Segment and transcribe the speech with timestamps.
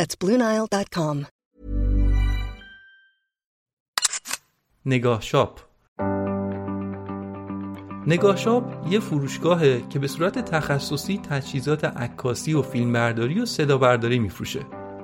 [0.00, 1.26] That's BlueNile.com.
[4.86, 5.60] نگاه شاپ
[8.06, 14.18] نگاه شاپ یه فروشگاهه که به صورت تخصصی تجهیزات عکاسی و فیلمبرداری و صدا برداری
[14.18, 14.60] میفروشه.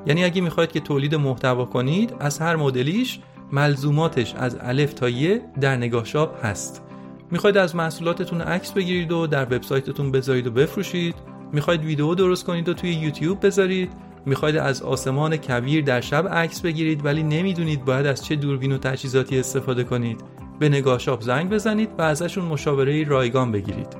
[0.06, 3.20] یعنی اگه می‌خواید که تولید محتوا کنید از هر مدلیش
[3.52, 6.82] ملزوماتش از الف تا یه در نگاه شاپ هست.
[7.30, 11.14] می‌خواید از محصولاتتون عکس بگیرید و در وبسایتتون بذارید و بفروشید.
[11.52, 14.09] می‌خواید ویدیو درست کنید و توی یوتیوب بذارید.
[14.26, 18.78] می‌خواید از آسمان کویر در شب عکس بگیرید ولی نمی‌دونید باید از چه دوربین و
[18.78, 20.20] تجهیزاتی استفاده کنید.
[20.58, 23.96] به نگاه شاپ زنگ بزنید و ازشون مشاوره رایگان بگیرید.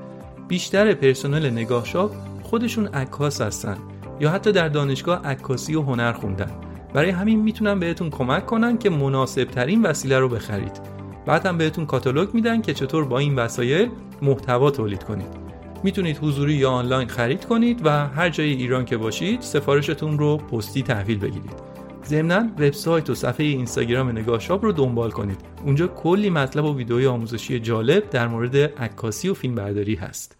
[0.47, 2.11] بیشتر پرسنل نگاه شاپ
[2.43, 3.77] خودشون عکاس هستن
[4.19, 6.51] یا حتی در دانشگاه عکاسی و هنر خوندن.
[6.93, 10.81] برای همین می‌تونن بهتون کمک کنن که مناسب ترین وسیله رو بخرید.
[11.25, 13.89] بعد هم بهتون کاتالوگ میدن که چطور با این وسایل
[14.21, 15.40] محتوا تولید کنید.
[15.83, 20.83] می‌تونید حضوری یا آنلاین خرید کنید و هر جای ایران که باشید سفارشتون رو پستی
[20.83, 21.71] تحویل بگیرید.
[22.05, 25.37] ضمنا وبسایت و صفحه اینستاگرام نگاه شاپ رو دنبال کنید.
[25.65, 30.37] اونجا کلی مطلب و ویدئوی آموزشی جالب در مورد عکاسی و فیلمبرداری هست.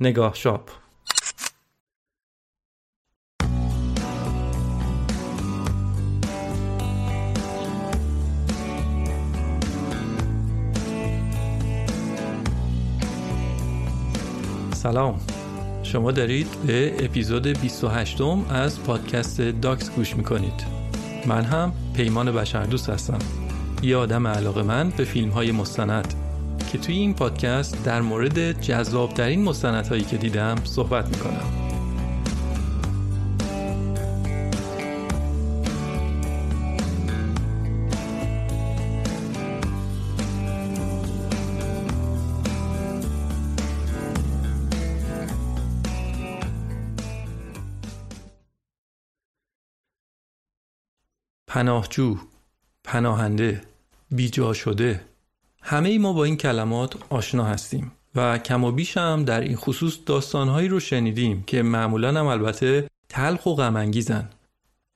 [0.00, 0.81] نگاه شاپ.
[14.82, 15.20] سلام.
[15.82, 20.64] شما دارید به اپیزود 28 م از پادکست داکس گوش می‌کنید.
[21.26, 23.18] من هم پیمان بشردوست هستم.
[23.82, 26.14] یه آدم علاقه من به فیلم های مستند
[26.72, 31.61] که توی این پادکست در مورد جذابترین مستندهایی که دیدم صحبت می‌کنم.
[51.52, 52.16] پناهجو
[52.84, 53.60] پناهنده
[54.10, 55.00] بیجا شده
[55.62, 59.56] همه ای ما با این کلمات آشنا هستیم و کم و بیش هم در این
[59.56, 64.28] خصوص داستانهایی رو شنیدیم که معمولا هم البته تلخ و غمانگیزن.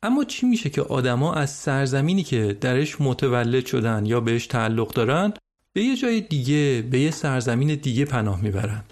[0.02, 5.32] اما چی میشه که آدما از سرزمینی که درش متولد شدن یا بهش تعلق دارن
[5.72, 8.84] به یه جای دیگه به یه سرزمین دیگه پناه می‌برن؟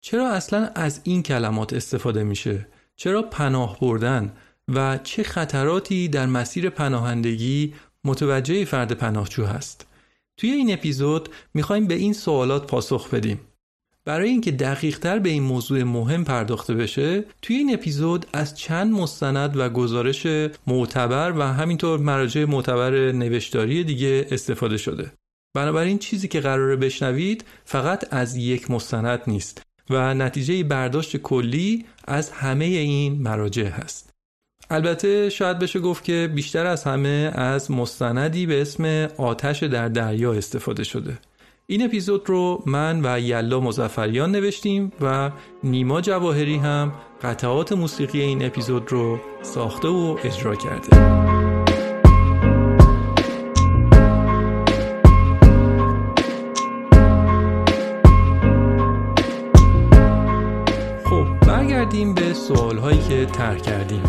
[0.00, 2.66] چرا اصلا از این کلمات استفاده میشه؟
[2.96, 4.32] چرا پناه بردن؟
[4.68, 9.86] و چه خطراتی در مسیر پناهندگی متوجه فرد پناهجو هست.
[10.36, 13.40] توی این اپیزود می‌خوایم به این سوالات پاسخ بدیم.
[14.04, 19.56] برای اینکه دقیقتر به این موضوع مهم پرداخته بشه توی این اپیزود از چند مستند
[19.56, 20.26] و گزارش
[20.66, 25.12] معتبر و همینطور مراجع معتبر نوشتاری دیگه استفاده شده.
[25.54, 32.30] بنابراین چیزی که قراره بشنوید فقط از یک مستند نیست و نتیجه برداشت کلی از
[32.30, 34.13] همه این مراجع هست.
[34.70, 40.32] البته شاید بشه گفت که بیشتر از همه از مستندی به اسم آتش در دریا
[40.32, 41.18] استفاده شده.
[41.66, 45.30] این اپیزود رو من و یلا مزفریان نوشتیم و
[45.64, 50.96] نیما جواهری هم قطعات موسیقی این اپیزود رو ساخته و اجرا کرده.
[61.04, 64.02] خب برگردیم به سوال هایی که تر کردیم.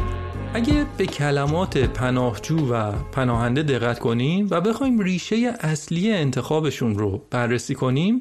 [0.55, 7.75] اگه به کلمات پناهجو و پناهنده دقت کنیم و بخوایم ریشه اصلی انتخابشون رو بررسی
[7.75, 8.19] کنیم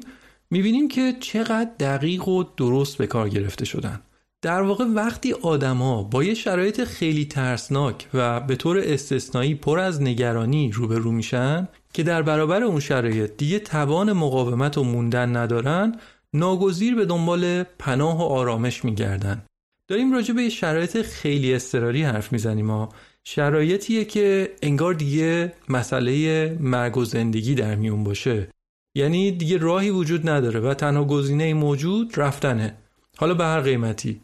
[0.49, 4.01] می‌بینیم که چقدر دقیق و درست به کار گرفته شدن.
[4.41, 10.01] در واقع وقتی آدما با یه شرایط خیلی ترسناک و به طور استثنایی پر از
[10.01, 15.99] نگرانی روبرو میشن که در برابر اون شرایط دیگه توان مقاومت و موندن ندارن
[16.33, 19.43] ناگزیر به دنبال پناه و آرامش میگردن.
[19.87, 22.71] داریم راجع به شرایط خیلی اضطراری حرف می‌زنیم.
[22.71, 22.89] ها
[23.23, 28.49] شرایطیه که انگار دیگه مسئله مرگ و زندگی در میون باشه.
[28.95, 32.77] یعنی دیگه راهی وجود نداره و تنها گزینه موجود رفتنه.
[33.17, 34.21] حالا به هر قیمتی.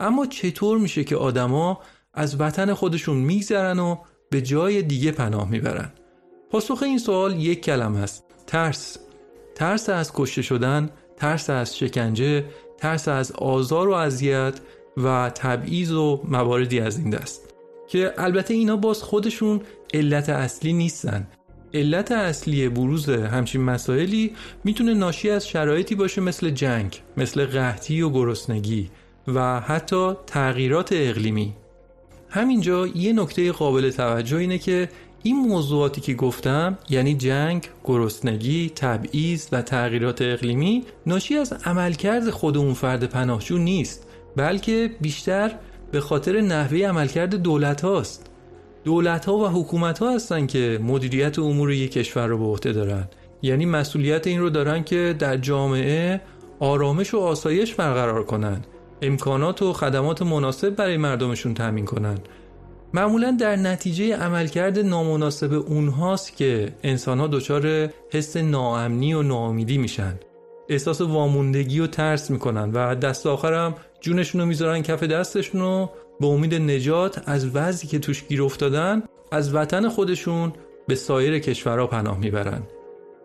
[0.00, 1.80] اما چطور میشه که آدما
[2.14, 3.96] از وطن خودشون میگذرن و
[4.30, 5.92] به جای دیگه پناه می‌برن؟
[6.50, 8.98] پاسخ این سوال یک کلم است ترس.
[9.54, 12.44] ترس از کشته شدن ترس از شکنجه
[12.78, 14.60] ترس از آزار و اذیت
[14.96, 17.54] و تبعیض و مواردی از این دست.
[17.88, 19.60] که البته اینا باز خودشون
[19.94, 21.26] علت اصلی نیستن.
[21.74, 24.32] علت اصلی بروز همچین مسائلی
[24.64, 28.90] می‌تونه ناشی از شرایطی باشه مثل جنگ مثل قحطی و گرسنگی
[29.28, 31.54] و حتی تغییرات اقلیمی.
[32.28, 34.88] همینجا یه نکته قابل توجه اینه که
[35.22, 42.56] این موضوعاتی که گفتم یعنی جنگ، گرسنگی، تبعیض و تغییرات اقلیمی ناشی از عملکرد خود
[42.56, 44.06] اون فرد پناهجو نیست.
[44.36, 45.52] بلکه بیشتر
[45.92, 48.30] به خاطر نحوه عملکرد دولت هاست
[48.84, 53.08] دولت ها و حکومت ها هستن که مدیریت امور یک کشور رو به عهده دارن.
[53.42, 56.20] یعنی مسئولیت این رو دارن که در جامعه
[56.60, 58.66] آرامش و آسایش برقرار کنند
[59.02, 62.18] امکانات و خدمات مناسب برای مردمشون تامین کنن.
[62.94, 70.14] معمولا در نتیجه عملکرد نامناسب اونهاست که انسانها دچار حس ناامنی و ناامیدی میشن.
[70.68, 75.86] احساس واموندگی و ترس می‌کنن و دست آخرم جونشون رو می‌ذارن کف دستشون و
[76.20, 79.02] به امید نجات از وضعی که توش گیر افتادن
[79.32, 80.52] از وطن خودشون
[80.88, 82.62] به سایر کشورها پناه می‌برن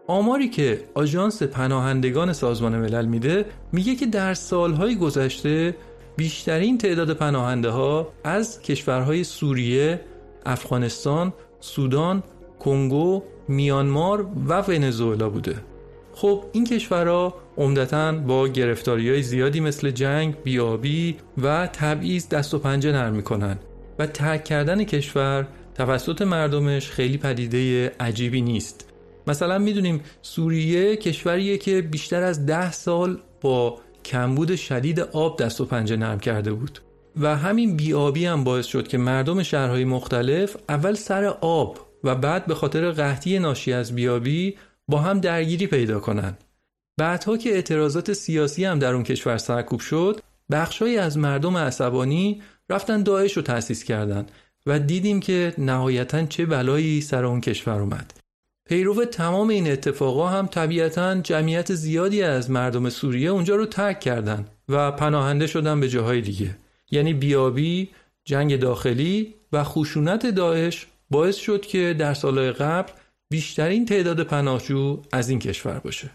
[0.07, 5.75] آماری که آژانس پناهندگان سازمان ملل میده میگه که در سالهای گذشته
[6.17, 10.01] بیشترین تعداد پناهنده ها از کشورهای سوریه،
[10.45, 12.23] افغانستان، سودان،
[12.59, 15.55] کنگو، میانمار و ونزوئلا بوده.
[16.15, 22.59] خب این کشورها عمدتا با گرفتاری های زیادی مثل جنگ، بیابی و تبعیض دست و
[22.59, 23.57] پنجه نرم می‌کنن
[23.99, 28.89] و ترک کردن کشور توسط مردمش خیلی پدیده عجیبی نیست.
[29.27, 35.65] مثلا می‌دونیم سوریه کشوریه که بیشتر از ده سال با کمبود شدید آب دست و
[35.65, 36.79] پنجه نرم کرده بود
[37.21, 42.45] و همین بیابی هم باعث شد که مردم شهرهای مختلف اول سر آب و بعد
[42.45, 44.55] به خاطر قحطی ناشی از بیابی
[44.87, 46.43] با هم درگیری پیدا کنند.
[46.97, 50.21] بعدها که اعتراضات سیاسی هم در اون کشور سرکوب شد
[50.51, 54.31] بخشهایی از مردم عصبانی رفتن داعش رو تأسیس کردند
[54.65, 58.13] و دیدیم که نهایتا چه بلایی سر اون کشور اومد
[58.65, 64.45] پیرو تمام این اتفاقا هم طبیعتا جمعیت زیادی از مردم سوریه اونجا رو ترک کردن
[64.69, 66.57] و پناهنده شدن به جاهای دیگه
[66.91, 67.89] یعنی بیابی،
[68.25, 72.91] جنگ داخلی و خشونت داعش باعث شد که در سالهای قبل
[73.31, 76.11] بیشترین تعداد پناهجو از این کشور باشه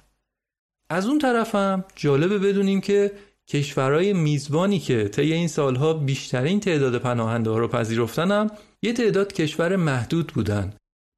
[0.90, 3.12] از اون طرف هم جالبه بدونیم که
[3.48, 8.50] کشورهای میزبانی که طی این سالها بیشترین تعداد پناهنده ها رو پذیرفتن هم
[8.82, 10.72] یه تعداد کشور محدود بودن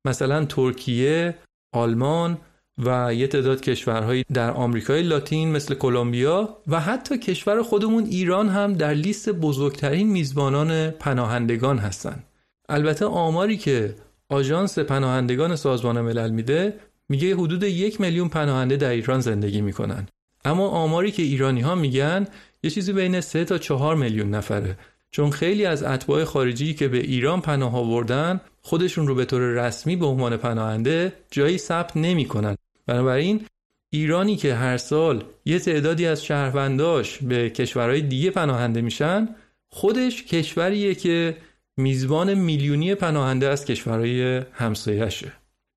[0.07, 1.39] مثلا ترکیه،
[1.75, 2.39] آلمان
[2.79, 8.73] و یه تعداد کشورهایی در آمریکای لاتین مثل کلمبیا و حتی کشور خودمون ایران هم
[8.73, 12.25] در لیست بزرگترین میزبانان پناهندگان هستند.
[12.69, 13.95] البته آماری که
[14.33, 16.75] آژانس پناهندگان سازمان ملل میده
[17.09, 20.07] میگه حدود یک میلیون پناهنده در ایران زندگی می‌کنن.
[20.45, 22.27] اما آماری که ایرانی ها میگن
[22.63, 24.79] یه چیزی بین 3 تا 4 میلیون نفره.
[25.11, 29.97] چون خیلی از اتباع خارجی که به ایران پناه آوردن خودشون رو به طور رسمی
[29.97, 32.57] به عنوان پناهنده جایی ثبت نمی‌کنن.
[32.87, 33.47] بنابراین
[33.91, 39.29] ایرانی که هر سال یه تعدادی از شهرونداش به کشورهای دیگه پناهنده میشن
[39.69, 41.37] خودش کشوریه که
[41.77, 45.33] میزبان میلیونی پناهنده از کشورهای همسایشه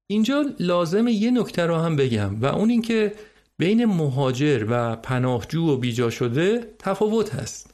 [0.08, 3.14] اینجا لازم یه نکته رو هم بگم و اون اینکه
[3.58, 7.74] بین مهاجر و پناهجو و بیجا شده تفاوت هست.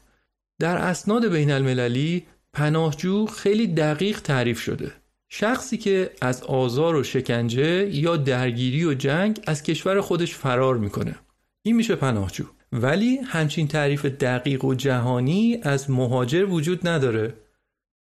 [0.59, 4.91] در اسناد بین المللی پناهجو خیلی دقیق تعریف شده.
[5.29, 11.15] شخصی که از آزار و شکنجه یا درگیری و جنگ از کشور خودش فرار می‌کنه.
[11.63, 12.45] این میشه پناهجو.
[12.71, 17.33] ولی همچین تعریف دقیق و جهانی از مهاجر وجود نداره.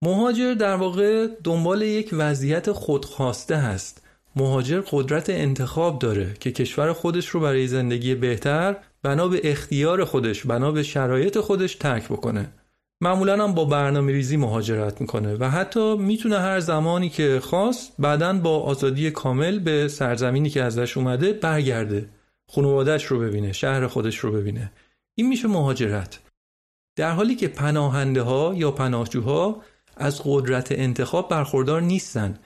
[0.03, 4.03] مهاجر در واقع دنبال یک وضعیت خودخواسته هست.
[4.37, 10.47] مهاجر قدرت انتخاب داره که کشور خودش رو برای زندگی بهتر بنا به اختیار خودش
[10.47, 12.53] بنا به شرایط خودش ترک بکنه.
[13.01, 18.33] معمولا هم با برنامه ریزی مهاجرت می‌کنه و حتی می‌تونه هر زمانی که خواست بعدا
[18.33, 22.09] با آزادی کامل به سرزمینی که ازش اومده برگرده.
[22.51, 24.73] خانوادهش رو ببینه شهر خودش رو ببینه.
[25.15, 26.19] این میشه مهاجرت.
[26.97, 29.63] در حالی که پناهنده ها یا پناهجوها
[29.99, 32.39] از قدرت انتخاب برخوردار نیستن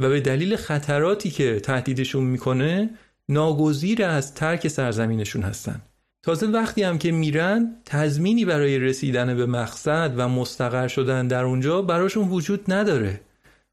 [0.00, 2.90] و به دلیل خطراتی که تهدیدشون می‌کنه
[3.28, 5.82] ناگزیر از ترک سرزمینشون هستن.
[6.22, 11.82] تازه وقتی هم که میرن تضمینی برای رسیدن به مقصد و مستقر شدن در اونجا
[11.82, 13.20] براشون وجود نداره.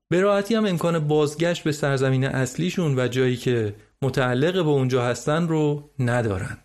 [0.10, 5.48] به راحتی هم امکان بازگشت به سرزمین اصلیشون و جایی که متعلق به اونجا هستن
[5.48, 6.58] رو ندارن.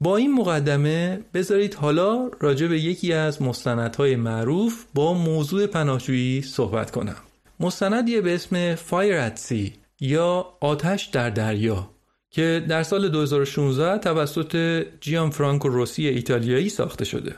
[0.00, 6.90] با این مقدمه بذارید حالا راجع به یکی از مستندهای معروف با موضوع پناهجویی صحبت
[6.90, 7.16] کنم.
[7.60, 11.90] مستندیه به اسم Fire at Sea یا آتش در دریا
[12.30, 17.34] که در سال 2016 توسط جیان فرانکو روسی ایتالیایی ساخته شده.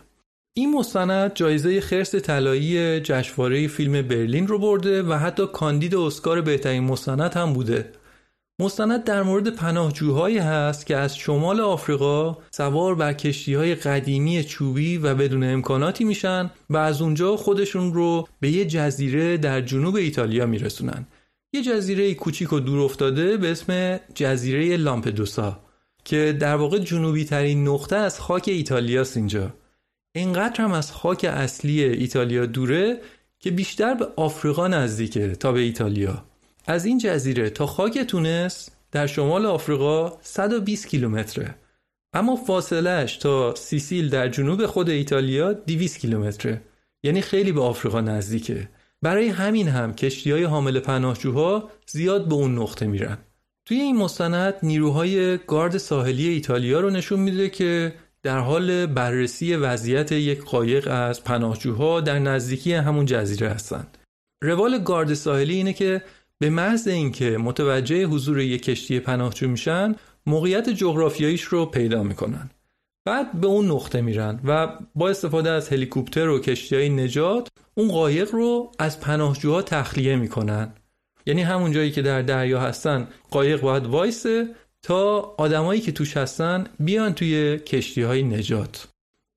[0.55, 6.85] این مستند جایزه خرس طلایی جشنواره فیلم برلین رو برده و حتی کاندید اسکار بهترین
[6.85, 7.93] مستند هم بوده.
[8.61, 14.99] مستند در مورد پناهجوهایی هست که از شمال آفریقا سوار بر کشتی های قدیمی چوبی
[14.99, 20.47] و بدون امکاناتی میشن و از اونجا خودشون رو به یه جزیره در جنوب ایتالیا
[20.47, 21.07] میرسونن.
[21.53, 25.61] یه جزیره کوچیک و دور افتاده به اسم جزیره لامپدوسا
[26.05, 29.55] که در واقع جنوبی ترین نقطه از خاک ایتالیاست اینجا.
[30.15, 33.01] اینقدر هم از خاک اصلی ایتالیا دوره
[33.41, 36.25] که بیشتر به آفریقا نزدیکه تا به ایتالیا.
[36.69, 41.55] از این جزیره تا خاک تونس در شمال آفریقا 120 کیلومتره.
[42.13, 46.63] اما فاصلهش تا سیسیل در جنوب خود ایتالیا 200 کیلومتره.
[47.03, 48.69] یعنی خیلی به آفریقا نزدیکه.
[49.03, 53.19] برای همین هم کشتی های حامل پناهجوها زیاد به اون نقطه میرن.
[53.65, 60.13] توی این مستند نیروهای گارد ساحلی ایتالیا رو نشون میده که در حال بررسی وضعیت
[60.13, 63.99] یک قایق از پناهجوها در نزدیکی همون جزیره هستند.
[64.43, 66.03] روال گارد ساحلی اینه که
[66.39, 69.95] به محض اینکه متوجه حضور یک کشتی پناهجو میشن
[70.27, 72.51] موقعیت جغرافیاییش رو پیدا می‌کنن.
[73.05, 77.89] بعد به اون نقطه میرن و با استفاده از هلیکوپتر و کشتی های نجات اون
[77.89, 80.73] قایق رو از پناهجوها تخلیه می‌کنن.
[81.27, 86.67] یعنی همون جایی که در دریا هستن قایق باید وایسه تا آدمایی که توش هستن
[86.81, 88.89] بیان توی کشتی های نجات.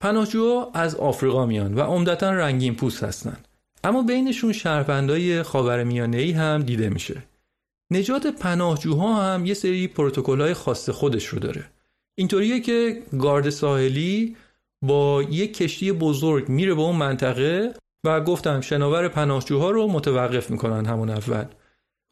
[0.04, 3.38] پناهجوها از آفریقا میان و عمدتا رنگین پوست هستن.
[3.84, 7.24] اما بینشون شهروندای خاورمیانه ای هم دیده میشه.
[7.92, 11.66] نجات پناهجوها هم یه سری پروتکل خاص خودش رو داره.
[12.16, 14.36] اینطوریه که گارد ساحلی
[14.82, 17.74] با یک کشتی بزرگ میره به اون منطقه
[18.06, 21.46] و گفتم شناور پناهجوها رو متوقف می‌کنن همون اول.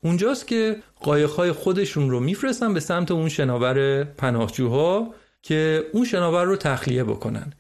[0.04, 6.56] اونجاست که قایقهای خودشون رو میفرستن به سمت اون شناور پناهجوها که اون شناور رو
[6.56, 7.54] تخلیه بکنن.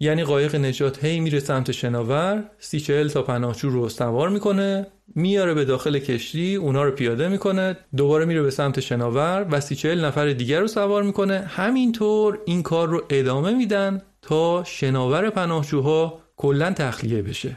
[0.00, 5.54] یعنی قایق نجات هی میره سمت شناور سی چهل تا پناهجو رو سوار می‌کنه میاره
[5.54, 10.04] به داخل کشتی اونا رو پیاده می‌کنه دوباره میره به سمت شناور و سی چهل
[10.04, 11.38] نفر دیگر رو سوار می‌کنه.
[11.38, 17.56] همینطور این کار رو ادامه میدن تا شناور پناهجوها کلا تخلیه بشه.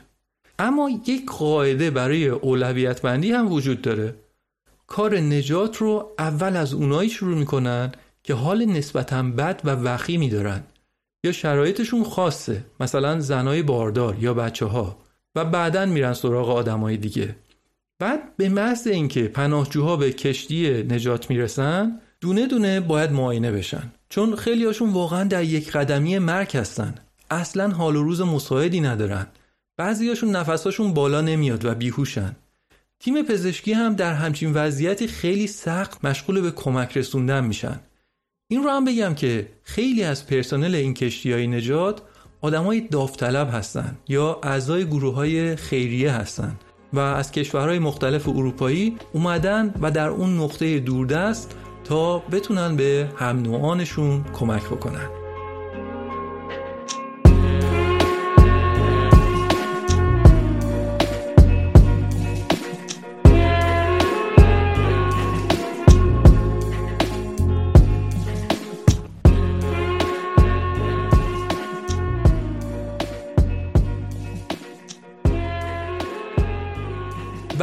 [0.59, 4.15] اما یک قاعده برای اولویت بندی هم وجود داره.
[4.87, 7.91] کار نجات رو اول از اونایی شروع می‌کنن
[8.23, 10.63] که حال نسبتا بد و وخیمی دارن.
[11.31, 14.97] شرایطشون خاصه مثلا زنای باردار یا بچه ها
[15.35, 17.35] و بعدا میرن سراغ آدمای دیگه.
[17.99, 23.91] بعد به محض اینکه پناهجوها به کشتی نجات می‌رسن دونه دونه باید معاینه بشن.
[24.09, 26.95] چون خیلی هاشون واقعا در یک قدمی مرگ هستن.
[27.31, 29.27] اصلا حال و روز مساعدی ندارن.
[29.77, 32.35] بعضیاشون نفساشون بالا نمیاد و بیهوشن.
[32.99, 37.79] تیم پزشکی هم در همچین وضعیتی خیلی سخت مشغول به کمک رسوندن میشن.
[38.49, 42.01] این رو هم بگم که خیلی از پرسنل این کشتی های نجات
[42.41, 46.61] های داوطلب هستند یا اعضای گروه های خیریه هستند
[46.93, 53.39] و از کشورهای مختلف اروپایی اومدن و در اون نقطه دوردست تا بتونن به هم
[53.41, 55.26] نوعانشون کمک بکنن.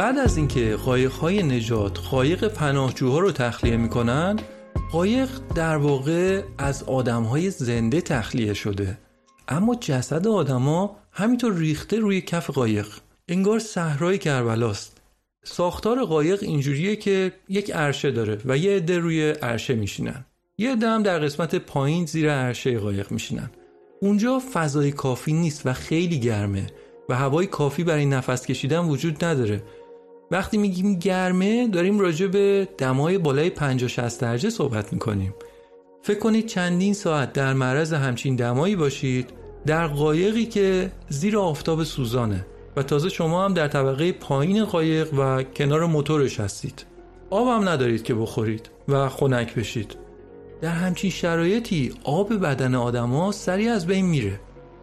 [0.05, 4.39] بعد از اینکه قایق‌های نجات قایق پناهجوها رو تخلیه می‌کنن
[4.91, 8.97] قایق در واقع از آدمهای زنده تخلیه شده.
[9.47, 12.87] اما جسد آدما همینطور ریخته روی کف قایق.
[13.27, 15.01] انگار صحرای کربلاست.
[15.43, 20.25] ساختار قایق اینجوریه که یک عرشه داره و یه عده روی عرشه میشینن.
[20.57, 23.49] یه عده هم در قسمت پایین زیر عرشه قایق میشینن.
[24.01, 26.67] اونجا فضای کافی نیست و خیلی گرمه
[27.09, 29.63] و هوای کافی برای نفس کشیدن وجود نداره.
[30.31, 35.33] وقتی میگیم گرمه داریم راجع به دمای بالای 50 60 درجه صحبت می‌کنیم.
[36.01, 39.29] فکر کنید چندین ساعت در معرض همچین دمایی باشید
[39.65, 45.43] در قایقی که زیر آفتاب سوزانه و تازه شما هم در طبقه پایین قایق و
[45.43, 46.85] کنار موتورش هستید.
[47.29, 49.97] آب هم ندارید که بخورید و خنک بشید.
[50.61, 54.39] در همچین شرایطی آب بدن آدما سریع از بین میره.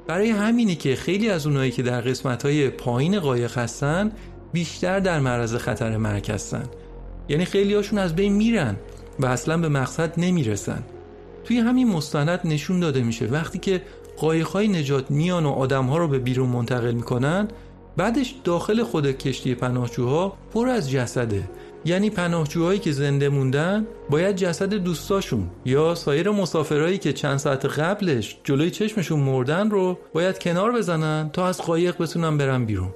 [0.07, 4.13] برای همینی که خیلی از اونایی که در قسمت‌های پایین قایق هستن
[4.53, 6.65] بیشتر در معرض خطر مرگ هستن.
[7.29, 8.77] یعنی خیلی هاشون از بین میرن
[9.19, 10.83] و اصلا به مقصد نمی‌رسن.
[11.45, 13.83] توی همین مستند نشون داده میشه وقتی که
[14.17, 17.49] قایق‌های نجات میان و آدم‌ها رو به بیرون منتقل می‌کنن
[17.97, 21.51] بعدش داخل خود کشتی پناهجوها پر از جسده.
[21.85, 28.39] یعنی پناهجوهایی که زنده موندن باید جسد دوستاشون یا سایر مسافرهایی که چند ساعت قبلش
[28.45, 32.95] جلوی چشمشون مردن رو باید کنار بزنن تا از قایق بتونن برن بیرون.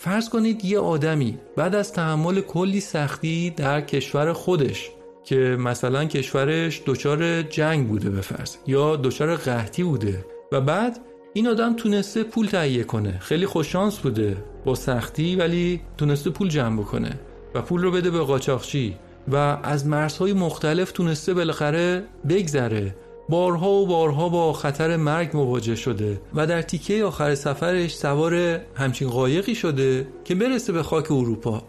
[0.00, 4.90] فرض کنید یه آدمی بعد از تحمل کلی سختی در کشور خودش
[5.24, 10.98] که مثلا کشورش دچار جنگ بوده به فرض یا دچار قحطی بوده و بعد
[11.32, 13.18] این آدم تونسته پول تهیه کنه.
[13.18, 17.20] خیلی خوششانس بوده با سختی ولی تونسته پول جمع بکنه
[17.54, 18.96] و پول رو بده به قاچاقچی
[19.28, 22.94] و از مرزهای مختلف تونسته بالاخره بگذره.
[23.28, 29.08] بارها و بارها با خطر مرگ مواجه شده و در تیکه آخر سفرش سوار همچین
[29.08, 31.62] قایقی شده که برسه به خاک اروپا.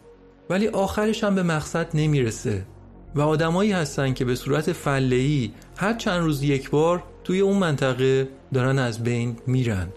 [0.49, 2.65] ولی آخرش هم به مقصد نمی‌رسه
[3.15, 8.29] و آدمایی هستن که به صورت فلهی هر چند روز یک بار توی اون منطقه
[8.53, 9.87] دارن از بین میرن.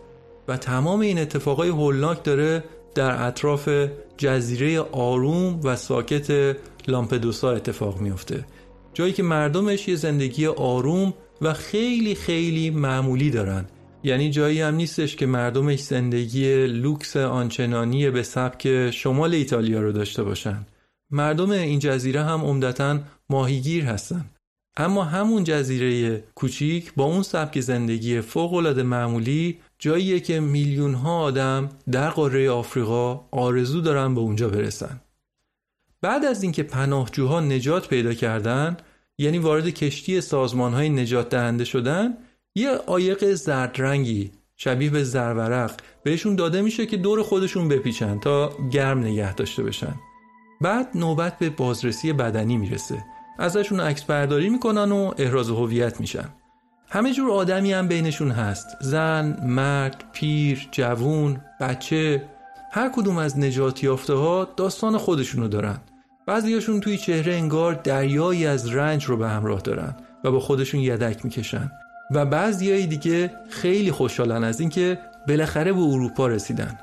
[0.48, 2.64] و تمام این اتفاقای هولناک داره
[2.94, 3.68] در اطراف
[4.16, 6.56] جزیره آروم و ساکت
[6.88, 8.44] لامپدوسا اتفاق میفته
[8.94, 13.64] جایی که مردمش یه زندگی آروم و خیلی خیلی معمولی دارن
[14.04, 20.22] یعنی جایی هم نیستش که مردمش زندگی لوکس آنچنانی به سبک شمال ایتالیا رو داشته
[20.22, 20.66] باشن
[21.10, 22.98] مردم این جزیره هم عمدتا
[23.30, 24.24] ماهیگیر هستن
[24.76, 31.68] اما همون جزیره کوچیک با اون سبک زندگی فوق معمولی جاییه که میلیون ها آدم
[31.90, 35.00] در قاره آفریقا آرزو دارن به اونجا برسن.
[36.02, 38.76] بعد از اینکه پناهجوها نجات پیدا کردن
[39.18, 42.14] یعنی وارد کشتی سازمان های نجات دهنده شدن
[42.54, 45.72] یه آیق زرد رنگی شبیه به زرورق
[46.02, 49.94] بهشون داده میشه که دور خودشون بپیچن تا گرم نگه داشته بشن.
[50.60, 53.04] بعد نوبت به بازرسی بدنی می‌رسه.
[53.38, 56.28] ازشون عکس برداری می‌کنن و احراز هویت میشن.
[56.88, 58.66] همه جور آدمی هم بینشون هست.
[58.80, 62.28] زن، مرد، پیر، جوون، بچه
[62.72, 65.80] هر کدوم از نجات یافته ها داستان خودشونو دارن.
[66.26, 71.24] بعضیاشون توی چهره انگار دریایی از رنج رو به همراه دارن و با خودشون یدک
[71.24, 71.70] می‌کشن.
[72.10, 76.78] و بعضیای دیگه خیلی خوشحالن از اینکه بالاخره به اروپا رسیدن.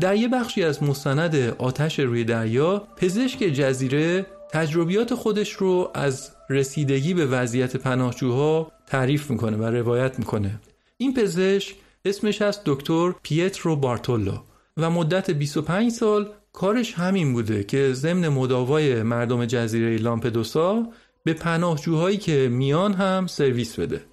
[0.00, 7.14] در یه بخشی از مستند آتش روی دریا پزشک جزیره تجربیات خودش رو از رسیدگی
[7.14, 10.60] به وضعیت پناهجوها تعریف می‌کنه و روایت می‌کنه.
[10.96, 11.74] این پزشک
[12.04, 14.38] اسمش از دکتر پیترو بارتولو
[14.76, 20.86] و مدت 25 سال کارش همین بوده که ضمن مداوای مردم جزیره لامپدوسا
[21.24, 24.04] به پناهجوهایی که میان هم سرویس بده.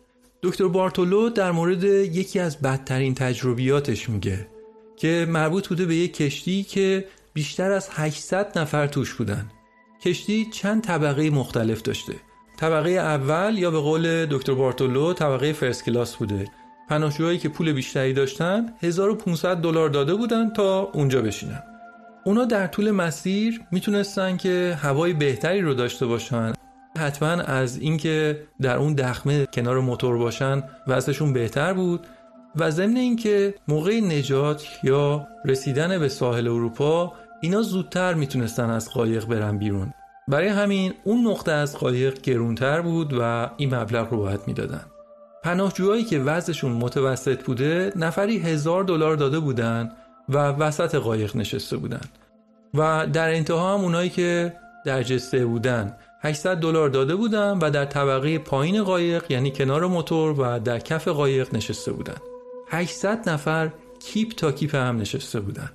[0.43, 4.47] دکتر بارتولو در مورد یکی از بدترین تجربیاتش میگه
[4.97, 9.51] که مربوط بوده به یک کشتی که بیشتر از 800 نفر توش بودن.
[10.01, 12.13] کشتی چند طبقه مختلف داشته.
[12.57, 16.45] طبقه اول یا به قول دکتر بارتولو طبقه فرست کلاس بوده.
[16.89, 21.76] پناهجوهایی که پول بیشتری داشتن 1500 دلار داده بودن تا اونجا بشینن.
[22.27, 26.53] اونا در طول مسیر می‌تونستن که هوای بهتری رو داشته باشن.
[26.97, 32.07] حتما از اینکه در اون دخمه کنار موتور باشن وضعشون بهتر بود.
[32.55, 39.25] و ضمن اینکه موقع نجات یا رسیدن به ساحل اروپا اینا زودتر می‌تونستن از قایق
[39.25, 39.93] برن بیرون.
[40.27, 44.85] برای همین اون نقطه از قایق گرونتر بود و این مبلغ رو باید می‌دادن.
[45.43, 49.91] پناهجوهایی که وضعشون متوسط بوده نفری هزار دلار داده بودن
[50.29, 52.01] و وسط قایق نشسته بودن.
[52.73, 54.53] و در انتها هم اونایی که
[54.85, 55.97] در جسته بودن.
[56.21, 61.07] 800 دلار داده بودن و در طبقه پایین قایق یعنی کنار موتور و در کف
[61.07, 62.17] قایق نشسته بودن.
[62.69, 65.69] 800 نفر کیپ تا کیپ هم نشسته بودن.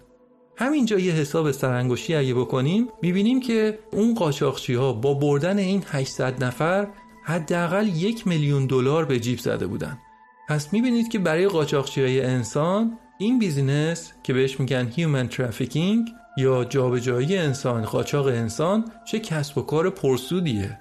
[0.56, 6.44] همینجا یه حساب سرانگشتی اگه بکنیم می‌بینیم که اون قاچاقچی ها با بردن این 800
[6.44, 6.88] نفر
[7.24, 9.98] حداقل یک میلیون دلار به جیب زده بودن.
[10.48, 16.64] پس می‌بینید که برای قاچاقچی های انسان این business که بهش میگن human trafficking یا
[16.64, 20.78] جابجایی انسان قاچاق انسان چه کسب و کار پرسودیه.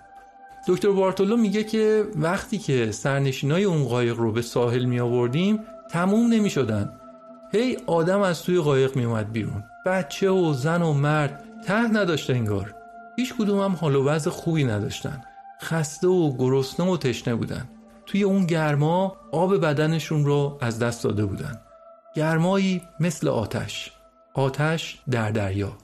[0.68, 5.60] دکتر بارتولو میگه که وقتی که سرنشینای اون قایق رو به ساحل می آوردیم
[5.92, 6.94] تموم نمی شدن
[7.52, 9.64] هی آدم از توی قایق می اومد بیرون.
[9.86, 12.76] بچه و زن و مرد ته نداشته انگار.
[13.16, 15.24] هیچ کدوم هم حال و وضع خوبی نداشتن.
[15.62, 17.70] خسته و گرسنه و تشنه بودن.
[18.06, 21.62] توی اون گرما آب بدنشون رو از دست داده بودن.
[22.16, 23.92] گرمایی مثل آتش
[24.36, 25.78] آتش در دریا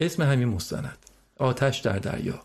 [0.00, 0.98] اسم همین مستند
[1.38, 2.40] آتش در دریا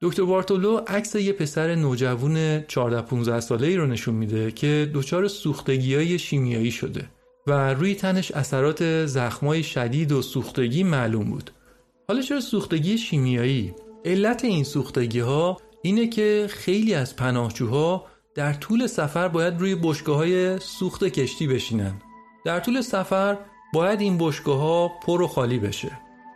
[0.00, 5.28] دکتر بارتولو عکس یه پسر نوجوون 14 15 ساله ای رو نشون میده که دچار
[5.28, 7.04] سوختگی های شیمیایی شده
[7.46, 11.50] و روی تنش اثرات زخمای شدید و سوختگی معلوم بود.
[12.08, 18.86] حالا چرا سوختگی شیمیایی؟ علت این سوختگی ها اینه که خیلی از پناهجوها در طول
[18.86, 21.94] سفر باید روی بشگاه های سوخت کشتی بشینن.
[22.48, 23.36] در طول سفر
[23.72, 25.90] باید این بشگاه ها پر و خالی بشه.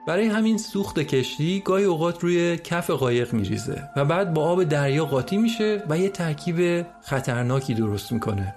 [0.06, 5.04] برای همین سوخت کشتی گاهی اوقات روی کف قایق میریزه و بعد با آب دریا
[5.04, 8.54] قاطی میشه و یه ترکیب خطرناکی درست می‌کنه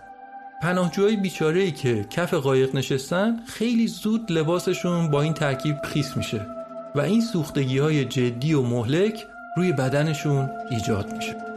[0.62, 6.48] پناهجوهای بیچاره ای که کف قایق نشستن خیلی زود لباسشون با این ترکیب خیس میشه
[6.96, 9.26] و این سوختگی های جدی و مهلک
[9.58, 11.55] روی بدنشون ایجاد میشه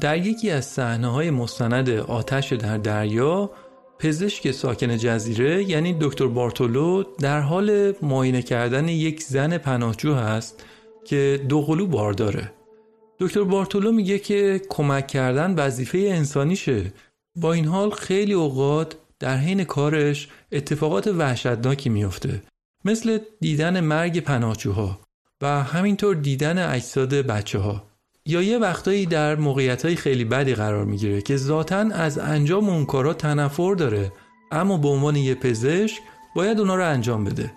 [0.00, 3.50] در یکی از صحنه های مستند آتش در دریا
[3.98, 10.64] پزشک ساکن جزیره یعنی دکتر بارتولو در حال معاینه کردن یک زن پناهجو هست
[11.04, 12.52] که دو قلو بار داره.
[13.18, 16.92] دکتر بارتولو میگه که کمک کردن وظیفه انسانیشه.
[17.36, 22.42] با این حال خیلی اوقات در حین کارش اتفاقات وحشتناکی میفته
[22.84, 25.00] مثل دیدن مرگ پناهجوها
[25.42, 27.87] و همینطور دیدن اجساد بچه ها
[28.28, 33.14] یا یه وقتایی در موقعیت خیلی بدی قرار می‌گیره که ذاتا از انجام اون کارا
[33.14, 34.12] تنفر داره
[34.52, 36.00] اما به عنوان یه پزشک
[36.34, 37.52] باید اونا رو انجام بده.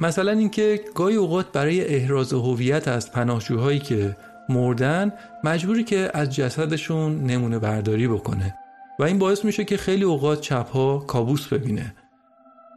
[0.00, 4.16] مثلا اینکه گاهی اوقات برای احراز هویت از پناهجوهایی که
[4.48, 5.12] مردن
[5.44, 8.54] مجبوری که از جسدشون نمونه برداری بکنه
[8.98, 11.94] و این باعث میشه که خیلی اوقات چپها کابوس ببینه.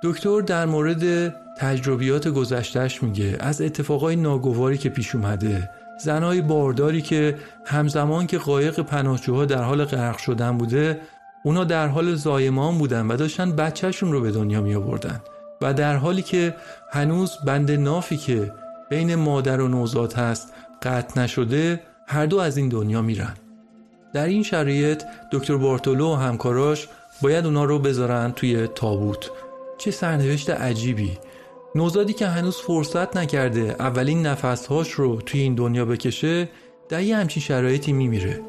[0.04, 5.70] دکتر در مورد تجربیات گذشتهش میگه از اتفاقای ناگواری که پیش اومده
[6.04, 11.02] زنهای بارداری که همزمان که قایق پناهجوها در حال غرق شدن بوده
[11.44, 15.22] اونا در حال زایمان بودن و داشتن بچهشون رو به دنیا می آوردن
[15.62, 16.56] و در حالی که
[16.92, 18.54] هنوز بند نافی که
[18.90, 23.34] بین مادر و نوزاد هست قطع نشده هر دو از این دنیا میرن.
[24.14, 26.88] در این شرایط دکتر بارتولو و همکاراش
[27.22, 29.30] باید اونا رو بذارن توی تابوت.
[29.78, 31.18] چه سرنوشت عجیبی.
[31.78, 36.50] نوزادی که هنوز فرصت نکرده اولین نفسهاش رو توی این دنیا بکشه
[36.90, 38.42] در یه همچین شرایطی میمیره.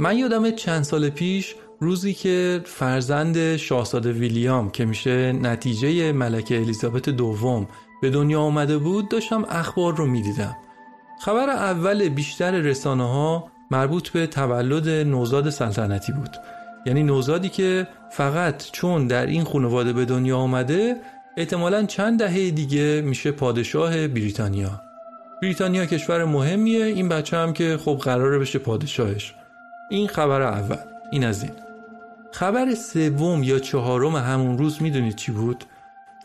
[0.00, 7.08] من یادم چند سال پیش روزی که فرزند شاهزاده ویلیام که میشه نتیجه ملکه الیزابت
[7.08, 7.68] دوم
[8.02, 10.56] به دنیا آمده بود داشتم اخبار رو می‌دیدم.
[11.20, 16.30] خبر اول بیشتر رسانه ها مربوط به تولد نوزاد سلطنتی بود.
[16.86, 20.96] یعنی نوزادی که فقط چون در این خانواده به دنیا آمده
[21.36, 24.80] احتمالا چند دهه دیگه میشه پادشاه بریتانیا.
[25.42, 29.34] بریتانیا کشور مهمیه این بچه هم که خب قراره بشه پادشاهش.
[29.90, 30.76] این خبر اول.
[31.10, 31.52] این از این.
[32.32, 35.64] خبر سوم یا چهارم همون روز می‌دونید چی بود؟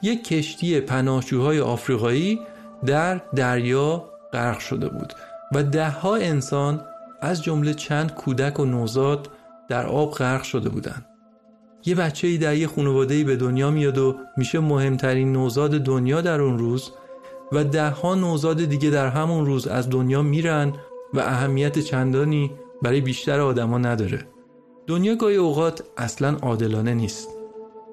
[0.02, 2.40] یک کشتی پناهجوهای آفریقایی
[2.86, 5.14] در دریا غرق شده بود
[5.52, 6.82] و دهها انسان
[7.22, 9.30] از جمله چند کودک و نوزاد
[9.68, 11.06] در آب غرق شده بودند.
[11.86, 16.42] یه بچه ای در یه خانواده به دنیا میاد و میشه مهمترین نوزاد دنیا در
[16.42, 16.92] اون روز
[17.52, 20.74] و ده ها نوزاد دیگه در همون روز از دنیا میرن
[21.14, 24.28] و اهمیت چندانی برای بیشتر آدما نداره.
[24.88, 27.28] دنیا گاهی اوقات اصلا عادلانه نیست.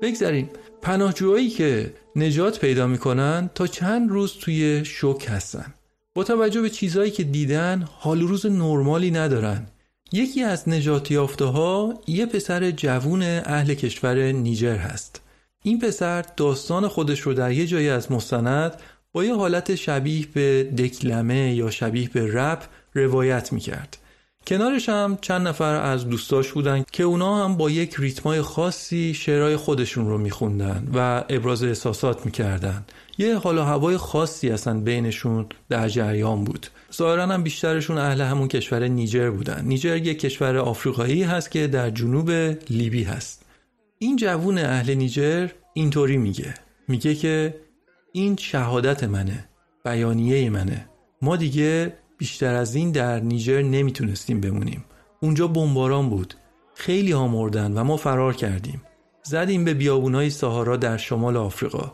[0.03, 0.51] بگذاریم
[0.83, 5.75] پناهجوهایی که نجات پیدا می‌کنن تا چند روز توی شوک هستن.
[6.15, 9.67] با توجه به چیزهایی که دیدن حال روز نرمالی ندارن.
[10.13, 15.21] یکی از نجات یافته ها یه پسر جوون اهل کشور نیجر هست.
[15.63, 18.73] این پسر داستان خودش رو در یه جایی از مستند
[19.13, 23.99] با یه حالت شبیه به دکلمه یا شبیه به رپ روایت می‌کرد.
[24.47, 29.57] کنارش هم چند نفر از دوستاش بودن که اونا هم با یک ریتمای خاصی شعرهای
[29.57, 32.85] خودشون رو میخوندن و ابراز احساسات می‌کردن.
[33.19, 36.67] یه حال و هوای خاصی اصلا بینشون در جریان بود.
[36.95, 39.65] ظاهرا هم بیشترشون اهل همون کشور نیجر بودن.
[39.65, 42.31] نیجر یک کشور آفریقایی هست که در جنوب
[42.71, 43.45] لیبی هست.
[43.99, 46.55] این جوون اهل نیجر اینطوری میگه.
[46.89, 47.55] میگه که
[48.13, 49.49] این شهادت منه
[49.85, 50.89] بیانیه منه.
[51.23, 54.85] ما دیگه بیشتر از این در نیجر نمی‌تونستیم بمونیم.
[55.21, 56.35] اونجا بمباران بود.
[56.75, 58.83] خیلی ها مردن و ما فرار کردیم.
[59.23, 61.93] زدیم به بیابونای ساهارا در شمال آفریقا.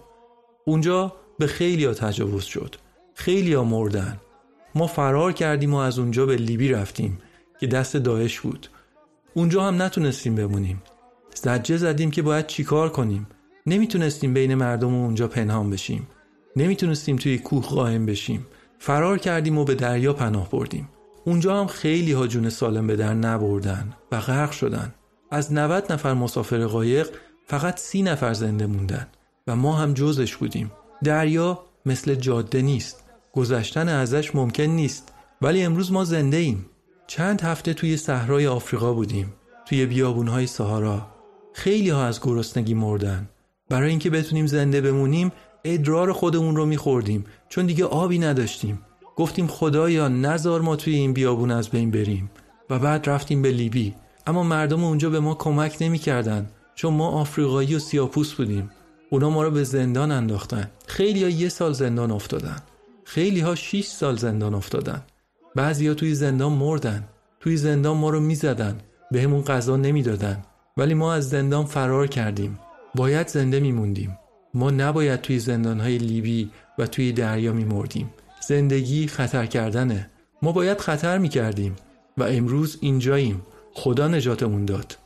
[0.65, 2.75] اونجا به خیلی ها تجاوز شد.
[3.15, 4.21] خیلی ها مردن.
[4.75, 7.19] ما فرار کردیم و از اونجا به لیبی رفتیم
[7.61, 8.69] که دست داعش بود.
[9.35, 10.83] اونجا هم نتونستیم بمونیم.
[11.35, 13.27] زجه زدیم که باید چیکار کنیم؟
[13.67, 16.07] نمی‌تونستیم بین مردم اونجا پنهان بشیم.
[16.57, 18.47] نمی‌تونستیم توی کوه قایم بشیم.
[18.79, 20.89] فرار کردیم و به دریا پناه بردیم.
[21.25, 24.95] اونجا هم خیلی ها جون سالم به در نبردن و غرق شدن.
[25.31, 27.09] از 90 نفر مسافر قایق
[27.47, 29.07] فقط سی نفر زنده موندن
[29.47, 30.73] و ما هم جزش بودیم.
[31.05, 33.04] دریا مثل جاده نیست.
[33.35, 35.13] گذشتن ازش ممکن نیست.
[35.43, 36.67] ولی امروز ما زنده ایم.
[37.07, 39.33] چند هفته توی صحرای آفریقا بودیم.
[39.67, 41.07] توی بیابونهای سهارا
[41.53, 43.29] خیلی ها از گرسنگی مردن.
[43.69, 45.33] برای اینکه بتونیم زنده بمونیم
[45.65, 47.25] ادرار خودمون رو میخوردیم.
[47.49, 48.79] چون دیگه آبی نداشتیم.
[49.17, 52.31] گفتیم خدایا نزار ما توی این بیابون از بین بریم.
[52.71, 53.95] و بعد رفتیم به لیبی.
[54.27, 56.51] اما مردم اونجا به ما کمک نمی‌کردن.
[56.75, 58.71] چون ما آفریقایی و سیاپوس بودیم.
[59.11, 60.71] اونا ما رو به زندان انداختن.
[60.87, 62.57] خیلی ها یه سال زندان افتادن.
[63.05, 65.03] خیلی ها 6 سال زندان افتادن.
[65.55, 67.09] بعضی ها توی زندان مردن.
[67.41, 68.79] توی زندان ما رو می‌زدن.
[69.11, 70.43] بهمون غذا نمی‌دادن.
[70.77, 72.59] ولی ما از زندان فرار کردیم.
[72.95, 74.19] باید زنده میموندیم.
[74.55, 78.11] ما نباید توی زندانهای لیبی و توی دریا میمردیم.
[78.49, 80.11] زندگی خطر کردنه.
[80.43, 81.77] ما باید خطر می‌کردیم.
[82.17, 83.43] و امروز اینجاییم.
[83.73, 84.99] خدا نجاتمون داد.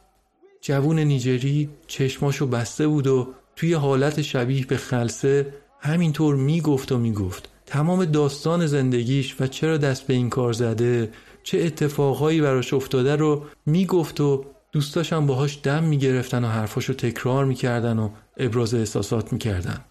[0.60, 7.48] جوون نیجری چشماشو بسته بود و توی حالت شبیه به خلصه همینطور می‌گفت و می‌گفت.
[7.68, 11.10] تمام داستان زندگیش و چرا دست به این کار زده
[11.42, 17.98] چه اتفاقهایی براش افتاده رو می‌گفت و دوستاشم باهاش دم می‌گرفتن و حرفاشو تکرار می‌کردن
[17.98, 19.84] و ابراز احساسات می‌کردن.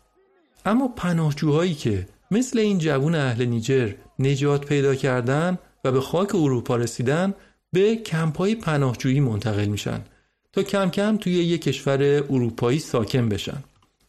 [0.66, 6.76] اما پناهجوهایی که مثل این جوون اهل نیجر نجات پیدا کردن و به خاک اروپا
[6.76, 7.34] رسیدن
[7.74, 10.02] به کمپای پناهجویی منتقل میشن
[10.54, 13.64] تا کم کم توی یک کشور اروپایی ساکن بشن.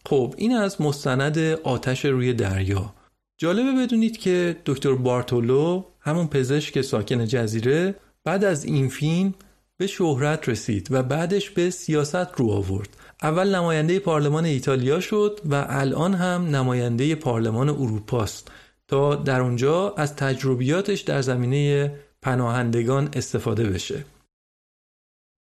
[0.07, 2.94] خب این از مستند آتش روی دریا.
[3.40, 9.35] جالبه بدونید که دکتر بارتولو همون پزشک ساکن جزیره بعد از این فیلم
[9.77, 12.88] به شهرت رسید و بعدش به سیاست رو آورد.
[13.22, 18.51] اول نماینده پارلمان ایتالیا شد و الان هم نماینده پارلمان اروپاست.
[18.88, 24.05] تا در اونجا از تجربیاتش در زمینه پناهندگان استفاده بشه.